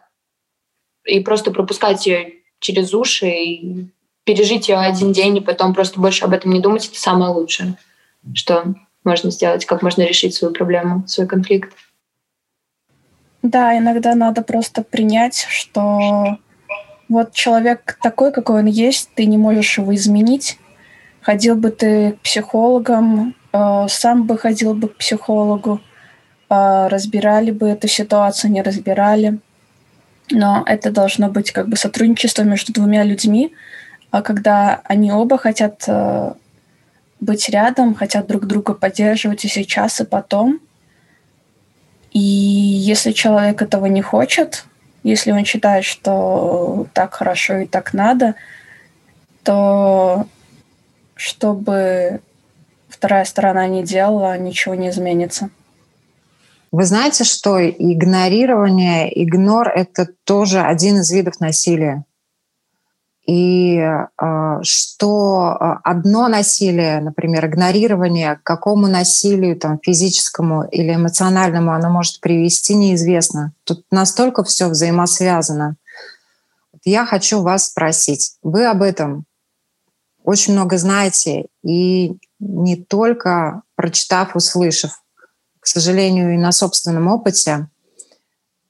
[1.05, 3.87] и просто пропускать ее через уши и
[4.23, 7.75] пережить ее один день, и потом просто больше об этом не думать, это самое лучшее,
[8.33, 11.71] что можно сделать, как можно решить свою проблему, свой конфликт.
[13.43, 16.39] Да, иногда надо просто принять, что
[17.07, 20.57] вот человек такой, какой он есть, ты не можешь его изменить.
[21.21, 25.79] Ходил бы ты к психологам, э, сам бы ходил бы к психологу,
[26.49, 29.39] э, разбирали бы эту ситуацию, не разбирали
[30.31, 33.53] но это должно быть как бы сотрудничество между двумя людьми,
[34.11, 36.33] а когда они оба хотят э,
[37.19, 40.59] быть рядом, хотят друг друга поддерживать и сейчас, и потом.
[42.11, 44.65] И если человек этого не хочет,
[45.03, 48.35] если он считает, что так хорошо и так надо,
[49.43, 50.25] то
[51.15, 52.21] чтобы
[52.89, 55.49] вторая сторона не делала, ничего не изменится.
[56.75, 62.03] Вы знаете, что игнорирование, игнор— это тоже один из видов насилия.
[63.25, 64.07] И э,
[64.61, 72.19] что а, одно насилие, например, игнорирование, к какому насилию, там, физическому или эмоциональному оно может
[72.19, 73.53] привести, неизвестно.
[73.63, 75.77] Тут настолько все взаимосвязано.
[76.83, 79.23] Я хочу вас спросить, вы об этом
[80.25, 85.04] очень много знаете, и не только прочитав, услышав,
[85.65, 87.69] к сожалению, и на собственном опыте.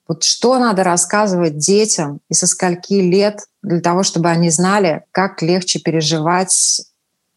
[0.08, 5.42] Вот что надо рассказывать детям и со скольки лет для того, чтобы они знали, как
[5.42, 6.80] легче переживать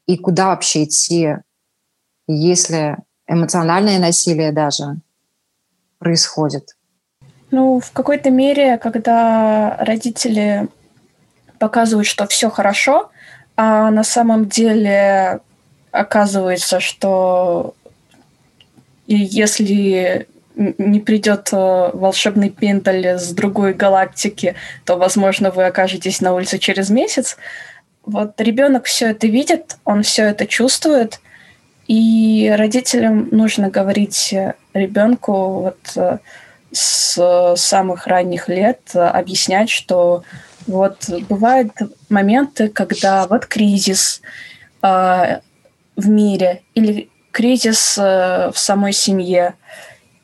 [0.05, 1.35] и куда вообще идти,
[2.25, 2.95] если
[3.27, 4.95] эмоциональное насилие даже
[5.97, 6.77] происходит?
[7.51, 10.69] Ну, в какой-то мере, когда родители
[11.59, 13.11] показывают, что все хорошо,
[13.57, 15.41] а на самом деле
[15.91, 17.73] оказывается, что
[19.09, 24.53] и если не придет э, волшебный пенталь с другой галактики,
[24.85, 27.37] то, возможно, вы окажетесь на улице через месяц.
[28.05, 31.21] Вот ребенок все это видит, он все это чувствует,
[31.87, 34.35] и родителям нужно говорить
[34.75, 36.19] ребенку вот э,
[36.71, 40.23] с самых ранних лет, объяснять, что
[40.67, 41.71] вот бывают
[42.09, 44.21] моменты, когда вот кризис
[44.83, 45.39] э,
[45.95, 49.53] в мире или кризис э, в самой семье.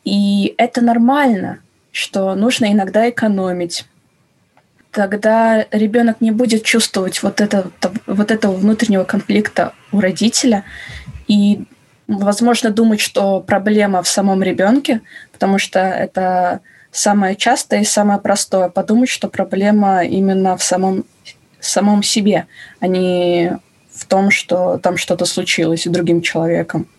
[0.04, 1.60] И это нормально,
[1.93, 3.86] что нужно иногда экономить.
[4.91, 7.71] тогда ребенок не будет чувствовать вот, это,
[8.06, 10.65] вот этого внутреннего конфликта у родителя
[11.30, 11.63] и,
[12.08, 14.99] возможно, думать, что проблема в самом ребенке,
[15.32, 16.60] потому что это
[16.91, 18.67] самое частое и самое простое.
[18.67, 21.06] Подумать, что проблема именно в самом,
[21.62, 22.45] самом себе,
[22.82, 23.58] а не
[23.89, 26.89] в том, что там что-то случилось с другим человеком.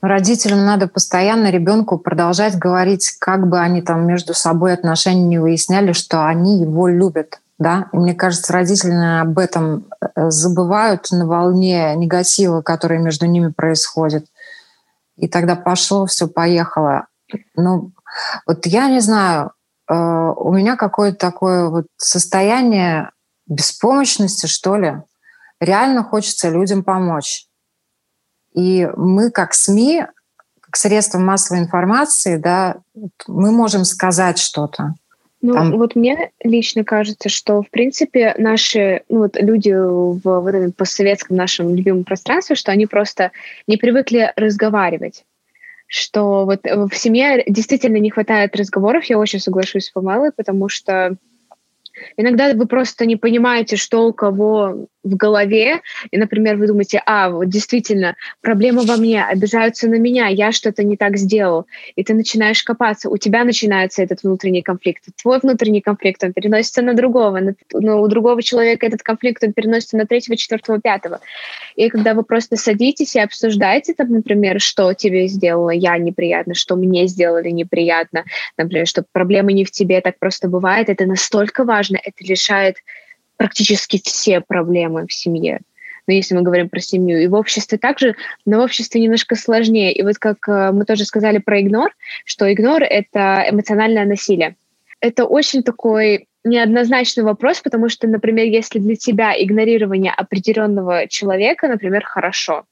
[0.00, 5.92] Родителям надо постоянно ребенку продолжать говорить, как бы они там между собой отношения не выясняли,
[5.92, 7.40] что они его любят.
[7.58, 7.88] Да?
[7.92, 14.26] И мне кажется, родители об этом э, забывают на волне негатива, который между ними происходит.
[15.16, 17.06] И тогда пошло, все поехало.
[17.56, 17.92] Ну,
[18.46, 19.52] вот я не знаю,
[19.88, 23.10] э, у меня какое-то такое вот состояние
[23.46, 25.02] беспомощности, что ли.
[25.60, 27.46] Реально хочется людям помочь.
[28.54, 30.04] И мы, как СМИ,
[30.60, 32.76] как средство массовой информации, да,
[33.26, 34.94] мы можем сказать что-то.
[35.42, 35.72] Ну, Там...
[35.72, 41.36] вот мне лично кажется, что, в принципе, наши ну, вот люди в, в этом постсоветском
[41.36, 43.30] нашем любимом пространстве, что они просто
[43.66, 45.24] не привыкли разговаривать
[45.86, 51.16] что вот в семье действительно не хватает разговоров, я очень соглашусь с Памелой, потому что
[52.16, 57.30] Иногда вы просто не понимаете, что у кого в голове, и, например, вы думаете, а,
[57.30, 62.14] вот действительно, проблема во мне, обижаются на меня, я что-то не так сделал, и ты
[62.14, 67.38] начинаешь копаться, у тебя начинается этот внутренний конфликт, твой внутренний конфликт, он переносится на другого,
[67.38, 71.20] на, ну, у другого человека этот конфликт, он переносится на третьего, четвертого, пятого.
[71.76, 76.76] И когда вы просто садитесь и обсуждаете, там, например, что тебе сделала я неприятно, что
[76.76, 78.24] мне сделали неприятно,
[78.56, 82.76] например, что проблемы не в тебе, так просто бывает, это настолько важно, это решает
[83.36, 85.60] практически все проблемы в семье.
[86.06, 87.22] Но если мы говорим про семью.
[87.22, 89.92] И в обществе также, но в обществе немножко сложнее.
[89.92, 91.94] И вот как э, мы тоже сказали про игнор,
[92.24, 94.56] что игнор— это эмоциональное насилие.
[95.00, 102.04] Это очень такой неоднозначный вопрос, потому что, например, если для тебя игнорирование определенного человека, например,
[102.04, 102.64] хорошо,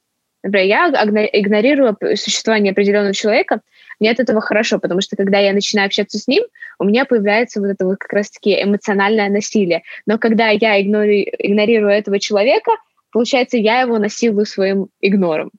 [0.43, 0.89] например, я
[1.33, 3.61] игнорирую существование определенного человека,
[4.03, 6.43] мне от этого хорошо, потому что когда я начинаю общаться с ним,
[6.77, 9.83] у меня появляется вот это вот как раз-таки эмоциональное насилие.
[10.05, 12.71] Но когда я игнори, игнорирую этого человека,
[13.13, 15.51] получается, я его насилую своим игнором.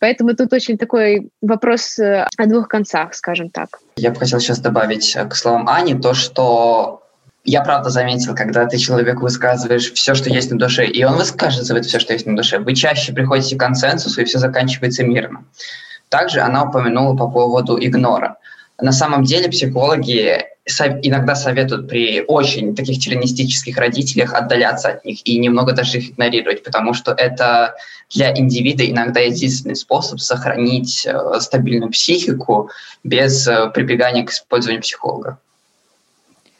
[0.00, 3.78] Поэтому тут очень такой вопрос э, о двух концах, скажем так.
[3.94, 7.04] Я бы хотел сейчас добавить э, к словам Ани то, что
[7.44, 11.84] я правда заметил, когда ты человеку высказываешь все, что есть на душе, и он высказывает
[11.84, 15.44] все, что есть на душе, вы чаще приходите к консенсусу, и все заканчивается мирно.
[16.08, 18.36] Также она упомянула по поводу игнора.
[18.80, 25.38] На самом деле психологи иногда советуют при очень таких тиранистических родителях отдаляться от них и
[25.38, 27.74] немного даже их игнорировать, потому что это
[28.10, 32.70] для индивида иногда единственный способ сохранить э, стабильную психику
[33.02, 35.38] без э, прибегания к использованию психолога.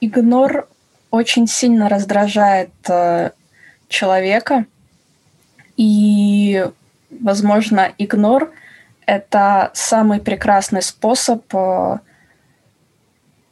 [0.00, 0.68] Игнор
[1.10, 3.30] очень сильно раздражает э,
[3.88, 4.66] человека,
[5.78, 6.66] и,
[7.10, 8.52] возможно, игнор—
[9.06, 11.98] это самый прекрасный способ э,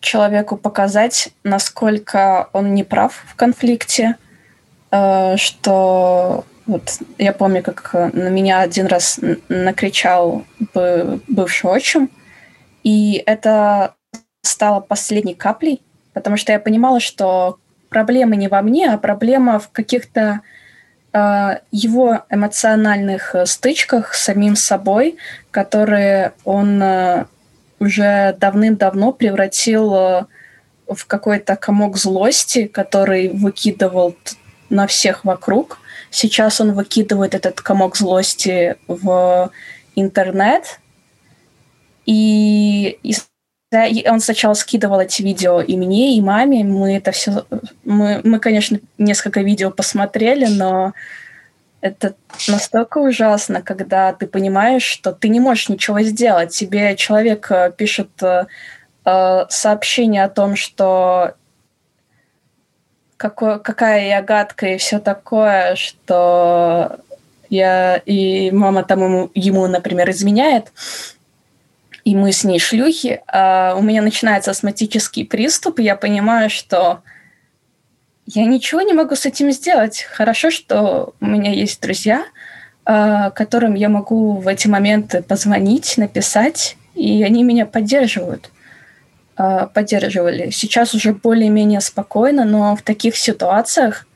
[0.01, 4.17] человеку показать, насколько он не прав в конфликте,
[4.91, 10.45] э, что вот я помню, как на меня один раз накричал
[11.29, 12.11] бывший отчим,
[12.85, 13.95] и это
[14.43, 19.71] стало последней каплей, потому что я понимала, что проблема не во мне, а проблема в
[19.71, 20.41] каких-то
[21.71, 25.17] его эмоциональных э, стычках с самим собой,
[25.51, 27.27] которые он э,
[27.79, 29.91] уже давным-давно превратил
[30.89, 34.17] в какой-то комок злости, который выкидывал
[34.71, 35.79] на всех вокруг.
[36.11, 39.51] Сейчас он выкидывает этот комок злости в
[39.97, 40.81] интернет,
[42.07, 43.15] и, и
[43.73, 46.65] он сначала скидывал эти видео и мне, и маме.
[46.65, 47.45] Мы это все...
[47.85, 50.93] Мы, мы, конечно, несколько видео посмотрели, но
[51.81, 52.15] это
[52.49, 56.55] настолько ужасно, когда ты понимаешь, что ты не можешь ничего сделать.
[56.55, 58.47] Тебе человек э, пишет э,
[59.05, 61.35] э, сообщение о том, что
[63.17, 66.99] какой, какая я гадкая и все такое, что
[67.51, 70.73] я и мама там ему, ему, например, изменяет
[72.05, 77.03] и мы с ней шлюхи, а у меня начинается астматический приступ, и я понимаю, что
[78.27, 80.07] я ничего не могу с этим сделать.
[80.11, 82.25] Хорошо, что у меня есть друзья,
[82.85, 88.51] а, которым я могу в эти моменты позвонить, написать, и они меня поддерживают.
[89.37, 90.51] А, поддерживали.
[90.51, 94.07] Сейчас уже более-менее спокойно, но в таких ситуациях,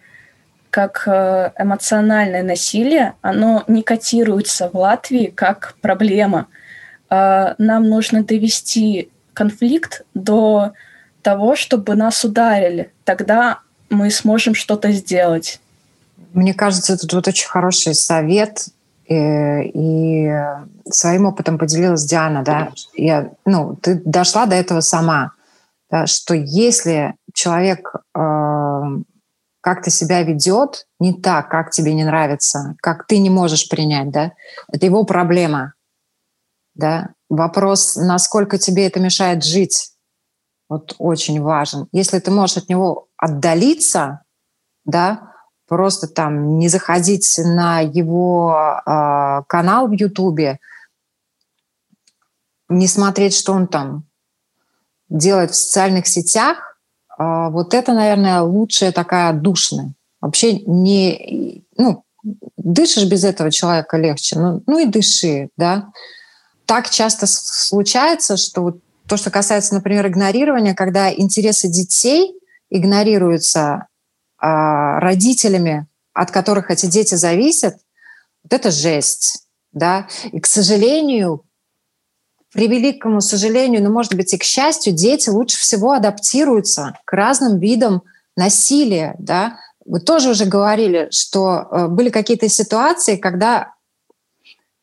[0.70, 6.65] как э, эмоциональное насилие, оно не котируется в Латвии как проблема– а,
[7.10, 10.72] нам нужно довести конфликт до
[11.22, 12.92] того, чтобы нас ударили.
[13.04, 15.60] Тогда мы сможем что-то сделать.
[16.32, 18.68] Мне кажется, это вот очень хороший совет.
[19.06, 20.30] И, э, и
[20.90, 22.70] своим опытом поделилась Диана, да.
[22.94, 25.32] Я, ну, ты дошла до этого сама,
[25.90, 28.80] да, что если человек э,
[29.60, 34.32] как-то себя ведет не так, как тебе не нравится, как ты не можешь принять, да,
[34.72, 35.74] это его проблема,
[36.76, 37.10] да.
[37.28, 39.92] Вопрос, насколько тебе это мешает жить,
[40.68, 41.88] вот очень важен.
[41.92, 44.22] Если ты можешь от него отдалиться,
[44.84, 45.32] да,
[45.66, 50.58] просто там не заходить на его э, канал в Ютубе,
[52.68, 54.04] не смотреть, что он там
[55.08, 56.78] делает в социальных сетях,
[57.18, 59.92] э, вот это, наверное, лучшая такая душная.
[60.20, 62.04] Вообще не, ну,
[62.56, 65.90] дышишь без этого человека легче, ну, ну и дыши, да.
[66.66, 72.34] Так часто случается, что вот то, что касается, например, игнорирования, когда интересы детей
[72.70, 73.86] игнорируются
[74.42, 74.46] э,
[74.98, 77.76] родителями, от которых эти дети зависят,
[78.42, 79.46] вот это жесть.
[79.72, 80.08] Да?
[80.32, 81.44] И, к сожалению,
[82.52, 87.58] при великому сожалению, но, может быть, и к счастью, дети лучше всего адаптируются к разным
[87.58, 88.02] видам
[88.36, 89.14] насилия.
[89.18, 89.58] Да?
[89.84, 93.75] Вы тоже уже говорили, что э, были какие-то ситуации, когда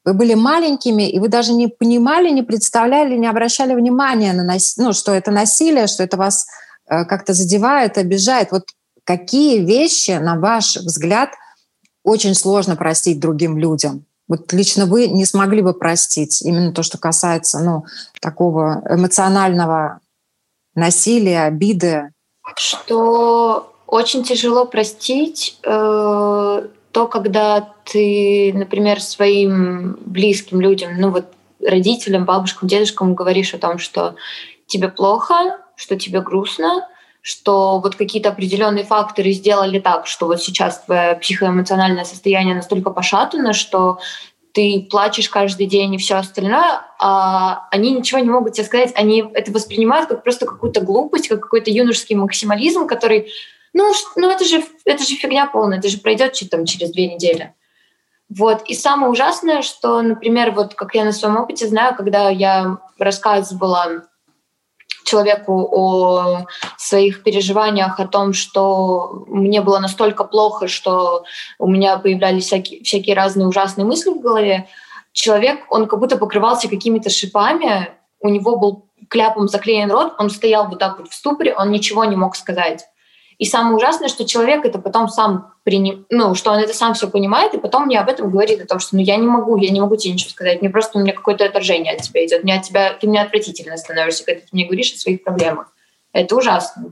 [0.05, 4.77] вы были маленькими, и вы даже не понимали, не представляли, не обращали внимания на нас,
[4.77, 6.45] ну, что это насилие, что это вас
[6.87, 8.51] э, как-то задевает, обижает.
[8.51, 8.63] Вот
[9.05, 11.29] какие вещи, на ваш взгляд,
[12.03, 14.05] очень сложно простить другим людям?
[14.27, 17.85] Вот лично вы не смогли бы простить именно то, что касается ну,
[18.21, 19.99] такого эмоционального
[20.75, 22.11] насилия, обиды?
[22.55, 31.25] Что очень тяжело простить э, то, когда ты, например, своим близким людям, ну вот
[31.65, 34.15] родителям, бабушкам, дедушкам говоришь о том, что
[34.67, 36.87] тебе плохо, что тебе грустно,
[37.21, 43.53] что вот какие-то определенные факторы сделали так, что вот сейчас твое психоэмоциональное состояние настолько пошатано,
[43.53, 43.99] что
[44.51, 49.23] ты плачешь каждый день и все остальное, а они ничего не могут тебе сказать, они
[49.33, 53.31] это воспринимают как просто какую-то глупость, как какой-то юношеский максимализм, который
[53.73, 57.53] ну, ну это, же, это же фигня полная, это же пройдет там, через две недели.
[58.37, 58.63] Вот.
[58.63, 64.03] И самое ужасное, что, например, вот как я на своем опыте знаю, когда я рассказывала
[65.05, 66.45] человеку о
[66.77, 71.25] своих переживаниях, о том, что мне было настолько плохо, что
[71.59, 74.67] у меня появлялись всякие, всякие разные ужасные мысли в голове,
[75.11, 80.67] человек, он как будто покрывался какими-то шипами, у него был кляпом заклеен рот, он стоял
[80.67, 82.85] вот так вот в ступоре, он ничего не мог сказать.
[83.37, 87.09] И самое ужасное, что человек это потом сам приним, ну, что он это сам все
[87.09, 89.71] понимает, и потом мне об этом говорит, о том, что ну я не могу, я
[89.71, 92.55] не могу тебе ничего сказать, мне просто у меня какое-то отторжение от тебя идет, мне
[92.55, 95.73] от тебя, ты мне отвратительно становишься, когда ты мне говоришь о своих проблемах.
[96.11, 96.91] Это ужасно.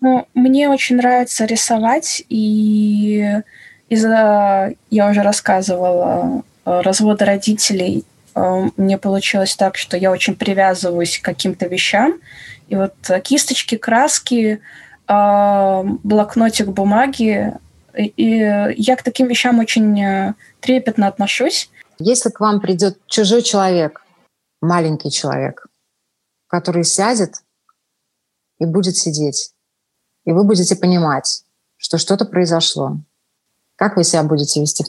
[0.00, 3.40] Ну, мне очень нравится рисовать, и
[3.88, 8.04] из-за, я уже рассказывала, э, развода родителей,
[8.34, 12.20] мне получилось так, что я очень привязываюсь к каким-то вещам,
[12.68, 14.60] и вот э, кисточки, краски,
[15.06, 17.52] а, блокнотик бумаги.
[17.96, 21.70] И я к таким вещам очень э, трепетно отношусь.
[21.98, 24.04] Если к вам придет чужой человек,
[24.60, 25.66] маленький человек,
[26.48, 27.34] который сядет
[28.58, 29.52] и будет сидеть,
[30.24, 31.44] и вы будете понимать,
[31.76, 32.96] что что-то произошло,
[33.76, 34.88] как вы себя будете вести в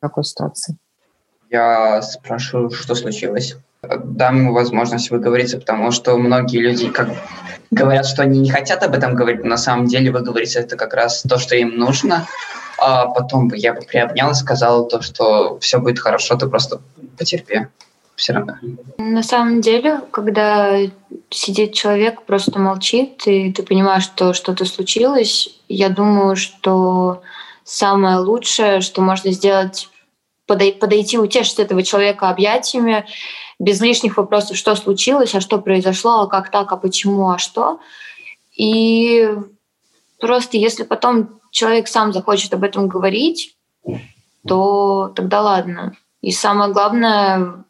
[0.00, 0.78] такой ситуации?
[1.50, 7.10] Я спрашиваю, что случилось дам возможность выговориться, потому что многие люди как
[7.70, 10.94] говорят, что они не хотят об этом говорить, но на самом деле выговориться это как
[10.94, 12.26] раз то, что им нужно.
[12.78, 16.80] А потом бы я бы приобнял и сказал то, что все будет хорошо, ты просто
[17.16, 17.66] потерпи.
[18.14, 18.56] Все равно.
[18.98, 20.76] На самом деле, когда
[21.30, 27.22] сидит человек, просто молчит, и ты понимаешь, что что-то случилось, я думаю, что
[27.62, 29.88] самое лучшее, что можно сделать,
[30.48, 33.06] подойти, утешить этого человека объятиями
[33.58, 37.80] без лишних вопросов, что случилось, а что произошло, а как так, а почему, а что.
[38.56, 39.28] И
[40.18, 43.56] просто если потом человек сам захочет об этом говорить,
[44.46, 45.96] то тогда ладно.
[46.22, 47.64] И самое главное,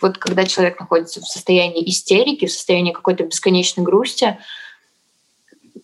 [0.00, 4.38] вот когда человек находится в состоянии истерики, в состоянии какой-то бесконечной грусти,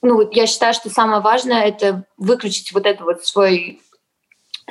[0.01, 3.81] ну вот я считаю, что самое важное это выключить вот это вот свой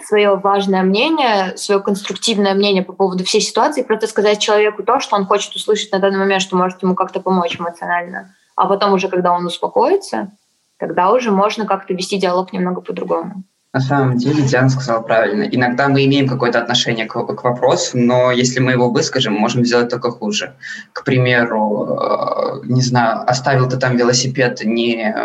[0.03, 5.15] свое важное мнение, свое конструктивное мнение по поводу всей ситуации, просто сказать человеку то, что
[5.15, 8.35] он хочет услышать на данный момент, что может ему как-то помочь эмоционально.
[8.55, 10.31] А потом уже, когда он успокоится,
[10.77, 13.43] тогда уже можно как-то вести диалог немного по-другому.
[13.73, 15.43] На самом деле Диана сказала правильно.
[15.43, 19.89] Иногда мы имеем какое-то отношение к, к вопросу, но если мы его выскажем, можем сделать
[19.89, 20.55] только хуже.
[20.91, 25.15] К примеру, э, не знаю, оставил ты там велосипед, не,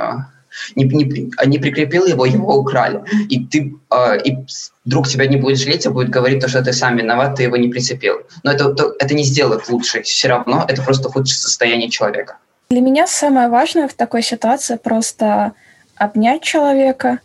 [0.75, 3.03] не, не, не прикрепил его, его украли.
[3.29, 4.37] И ты э, и
[4.85, 7.57] друг тебя не будет жалеть, а будет говорить то, что ты сам виноват, ты его
[7.57, 8.23] не прицепил.
[8.43, 10.03] Но это, то, это не сделает лучше.
[10.03, 12.39] Все равно это просто худшее состояние человека.
[12.71, 15.53] Для меня самое важное в такой ситуации просто
[15.95, 17.21] обнять человека,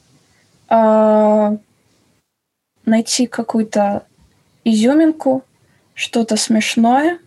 [0.69, 1.57] э,
[2.85, 4.03] найти какую-то
[4.63, 5.43] изюминку,
[5.93, 7.19] что-то смешное,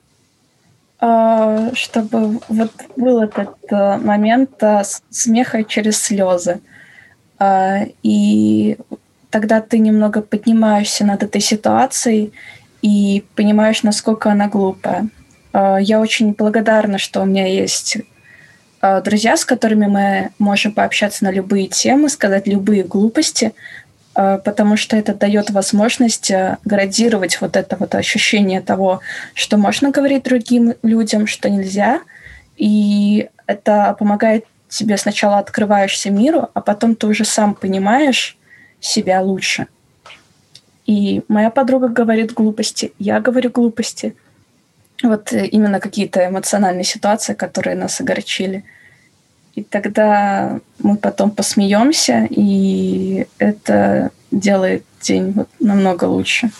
[0.98, 6.60] чтобы вот был этот э, момент э, смеха через слезы.
[7.38, 8.78] Э, и
[9.30, 12.32] тогда ты немного поднимаешься над этой ситуацией
[12.80, 15.08] и понимаешь, насколько она глупая.
[15.52, 17.98] Э, я очень благодарна, что у меня есть
[19.02, 23.54] друзья, с которыми мы можем пообщаться на любые темы, сказать любые глупости,
[24.14, 26.30] потому что это дает возможность
[26.64, 29.00] градировать вот это вот ощущение того,
[29.34, 32.00] что можно говорить другим людям, что нельзя,
[32.56, 38.36] и это помогает тебе сначала открываешься миру, а потом ты уже сам понимаешь
[38.80, 39.66] себя лучше.
[40.86, 44.14] И моя подруга говорит глупости, я говорю глупости,
[45.02, 48.64] вот э, именно какие-то эмоциональные ситуации, которые нас огорчили.
[49.54, 56.50] И тогда мы потом посмеемся, и это делает день вот намного лучше.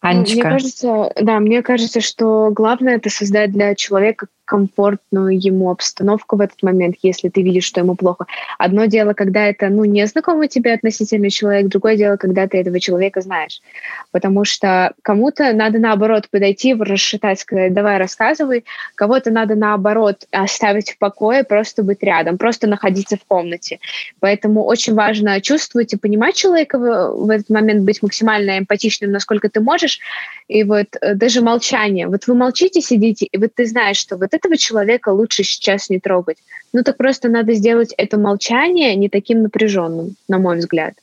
[0.00, 0.34] Анечка.
[0.34, 6.40] Мне кажется, да, мне кажется, что главное это создать для человека комфортную ему обстановку в
[6.40, 8.26] этот момент, если ты видишь, что ему плохо.
[8.58, 13.20] Одно дело, когда это, ну, незнакомый тебе относительно человек, другое дело, когда ты этого человека
[13.20, 13.62] знаешь.
[14.12, 18.64] Потому что кому-то надо, наоборот, подойти, расшатать, сказать, давай, рассказывай.
[18.94, 23.78] Кого-то надо, наоборот, оставить в покое, просто быть рядом, просто находиться в комнате.
[24.20, 29.48] Поэтому очень важно чувствовать и понимать человека в, в этот момент, быть максимально эмпатичным, насколько
[29.48, 30.00] ты можешь.
[30.48, 32.08] И вот э, даже молчание.
[32.08, 36.00] Вот вы молчите, сидите, и вот ты знаешь, что вот этого человека лучше сейчас не
[36.00, 36.38] трогать.
[36.72, 40.94] Ну так просто надо сделать это молчание не таким напряженным, на мой взгляд.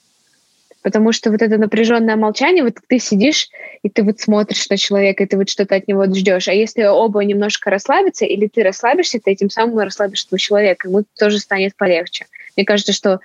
[0.84, 3.50] Потому что вот это напряженное молчание, вот ты сидишь,
[3.84, 6.48] и ты вот смотришь на человека, и ты вот что-то от него ждешь.
[6.48, 11.04] А если оба немножко расслабятся, или ты расслабишься, ты этим самым расслабишь этого человека, ему
[11.20, 12.26] тоже станет полегче.
[12.58, 13.20] Мне кажется, что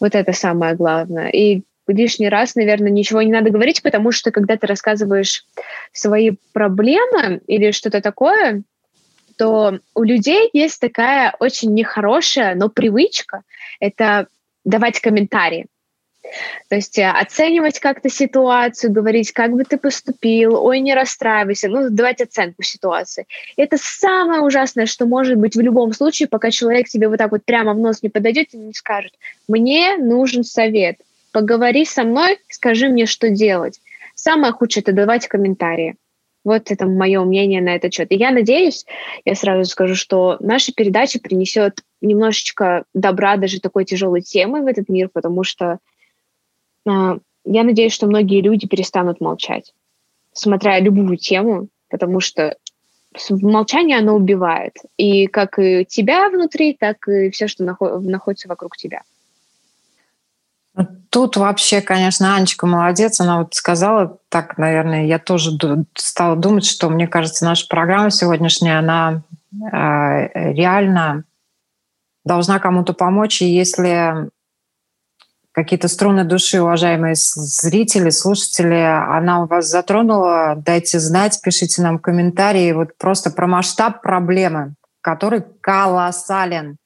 [0.00, 1.28] вот это самое главное.
[1.28, 5.44] И лишний раз, наверное, ничего не надо говорить, потому что когда ты рассказываешь
[5.92, 8.62] свои проблемы или что-то такое,
[9.36, 13.42] что у людей есть такая очень нехорошая, но привычка—
[13.80, 14.28] это
[14.64, 15.66] давать комментарии.
[16.68, 21.88] То есть э, оценивать как-то ситуацию, говорить, как бы ты поступил, ой, не расстраивайся, ну,
[21.90, 23.26] давать оценку ситуации.
[23.56, 27.44] Это самое ужасное, что может быть в любом случае, пока человек тебе вот так вот
[27.44, 29.12] прямо в нос не подойдет и не скажет,
[29.46, 30.96] мне нужен совет,
[31.30, 33.80] поговори со мной, скажи мне, что делать.
[34.14, 35.96] Самое худшее– это давать комментарии.
[36.46, 38.12] Вот это мое мнение на этот счет.
[38.12, 38.86] И я надеюсь,
[39.24, 44.88] я сразу скажу, что наша передача принесет немножечко добра даже такой тяжелой темы в этот
[44.88, 45.80] мир, потому что
[46.88, 49.74] э, я надеюсь, что многие люди перестанут молчать,
[50.32, 52.56] смотря любую тему, потому что
[53.28, 54.76] молчание, оно убивает.
[54.96, 59.02] И как и тебя внутри, так и все, что находится вокруг тебя.
[61.10, 63.20] Тут вообще, конечно, Анечка молодец.
[63.20, 65.52] Она вот сказала так, наверное, я тоже
[65.94, 69.22] стала думать, что, мне кажется, наша программа сегодняшняя, она
[69.52, 71.24] э, реально
[72.24, 73.40] должна кому-то помочь.
[73.40, 74.28] И если
[75.52, 82.72] какие-то струны души, уважаемые зрители, слушатели, она у вас затронула, дайте знать, пишите нам комментарии
[82.72, 86.76] вот просто про масштаб проблемы, который колоссален.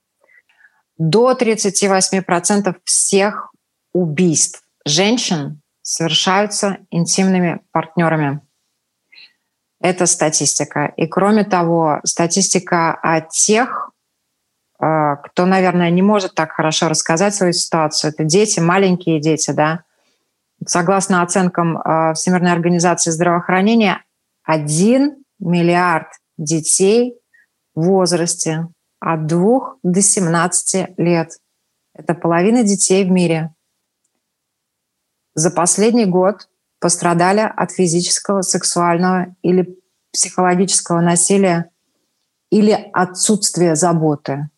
[0.98, 3.49] До 38% всех
[3.92, 8.40] убийств женщин совершаются интимными партнерами.
[9.80, 10.92] Это статистика.
[10.96, 13.90] И кроме того, статистика о тех,
[14.78, 19.84] э, кто, наверное, не может так хорошо рассказать свою ситуацию, это дети, маленькие дети, да.
[20.66, 24.04] Согласно оценкам э, Всемирной организации здравоохранения,
[24.42, 27.14] 1 миллиард детей
[27.74, 28.68] в возрасте
[29.00, 31.38] от 2 до 17 лет.
[31.94, 33.54] Это половина детей в мире
[35.40, 36.48] за последний год
[36.80, 39.78] пострадали от физического, сексуального или
[40.12, 41.70] психологического насилия
[42.50, 44.50] или отсутствия заботы.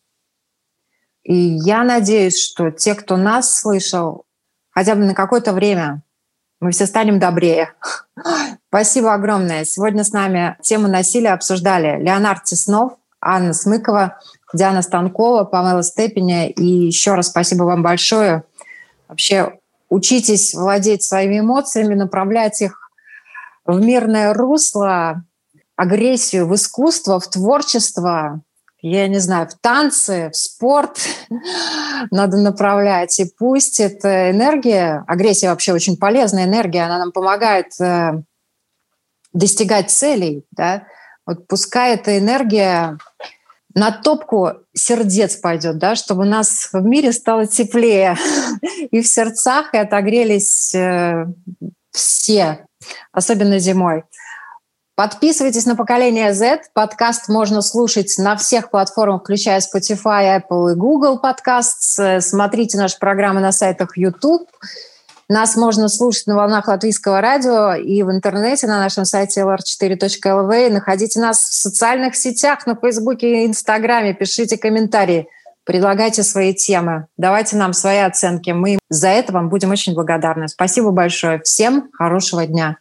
[1.23, 4.25] И я надеюсь, что те, кто нас слышал,
[4.71, 6.03] хотя бы на какое-то время,
[6.59, 7.73] мы все станем добрее.
[8.69, 9.63] Спасибо огромное.
[9.63, 14.19] Сегодня с нами тему насилия обсуждали Леонард Теснов, Анна Смыкова,
[14.53, 16.49] Диана Станкова, Памела Степеня.
[16.49, 18.43] И еще раз спасибо вам большое.
[19.07, 19.59] Вообще
[19.93, 22.89] учитесь владеть своими эмоциями, направлять их
[23.65, 25.23] в мирное русло.
[25.75, 28.41] агрессию в искусство, в творчество,
[28.81, 30.99] я не знаю, в танцы, в спорт
[32.11, 33.19] надо направлять.
[33.19, 38.21] И пусть эта энергия, агрессия вообще очень полезная энергия, она нам помогает э,
[39.31, 40.83] достигать целей, да,
[41.25, 42.97] вот пускай эта энергия
[43.75, 48.17] на топку сердец пойдет, да, чтобы у нас в мире стало теплее
[48.91, 51.25] и в сердцах, и отогрелись э,
[51.91, 52.65] все,
[53.11, 54.03] особенно зимой.
[54.95, 56.65] Подписывайтесь на поколение Z.
[56.73, 62.21] Подкаст можно слушать на всех платформах, включая Spotify, Apple и Google Podcasts.
[62.21, 64.47] Смотрите наши программы на сайтах YouTube.
[65.33, 70.69] Нас можно слушать на волнах латвийского радио и в интернете на нашем сайте lr4.lv.
[70.69, 74.13] Находите нас в социальных сетях, на Фейсбуке и Инстаграме.
[74.13, 75.27] Пишите комментарии,
[75.63, 78.51] предлагайте свои темы, давайте нам свои оценки.
[78.51, 80.47] Мы за это вам будем очень благодарны.
[80.49, 81.41] Спасибо большое.
[81.41, 82.77] Всем хорошего дня.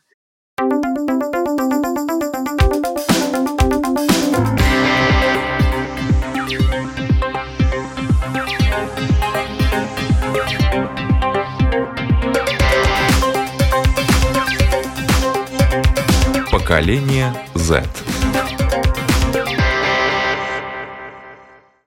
[16.73, 18.22] Поколение Z.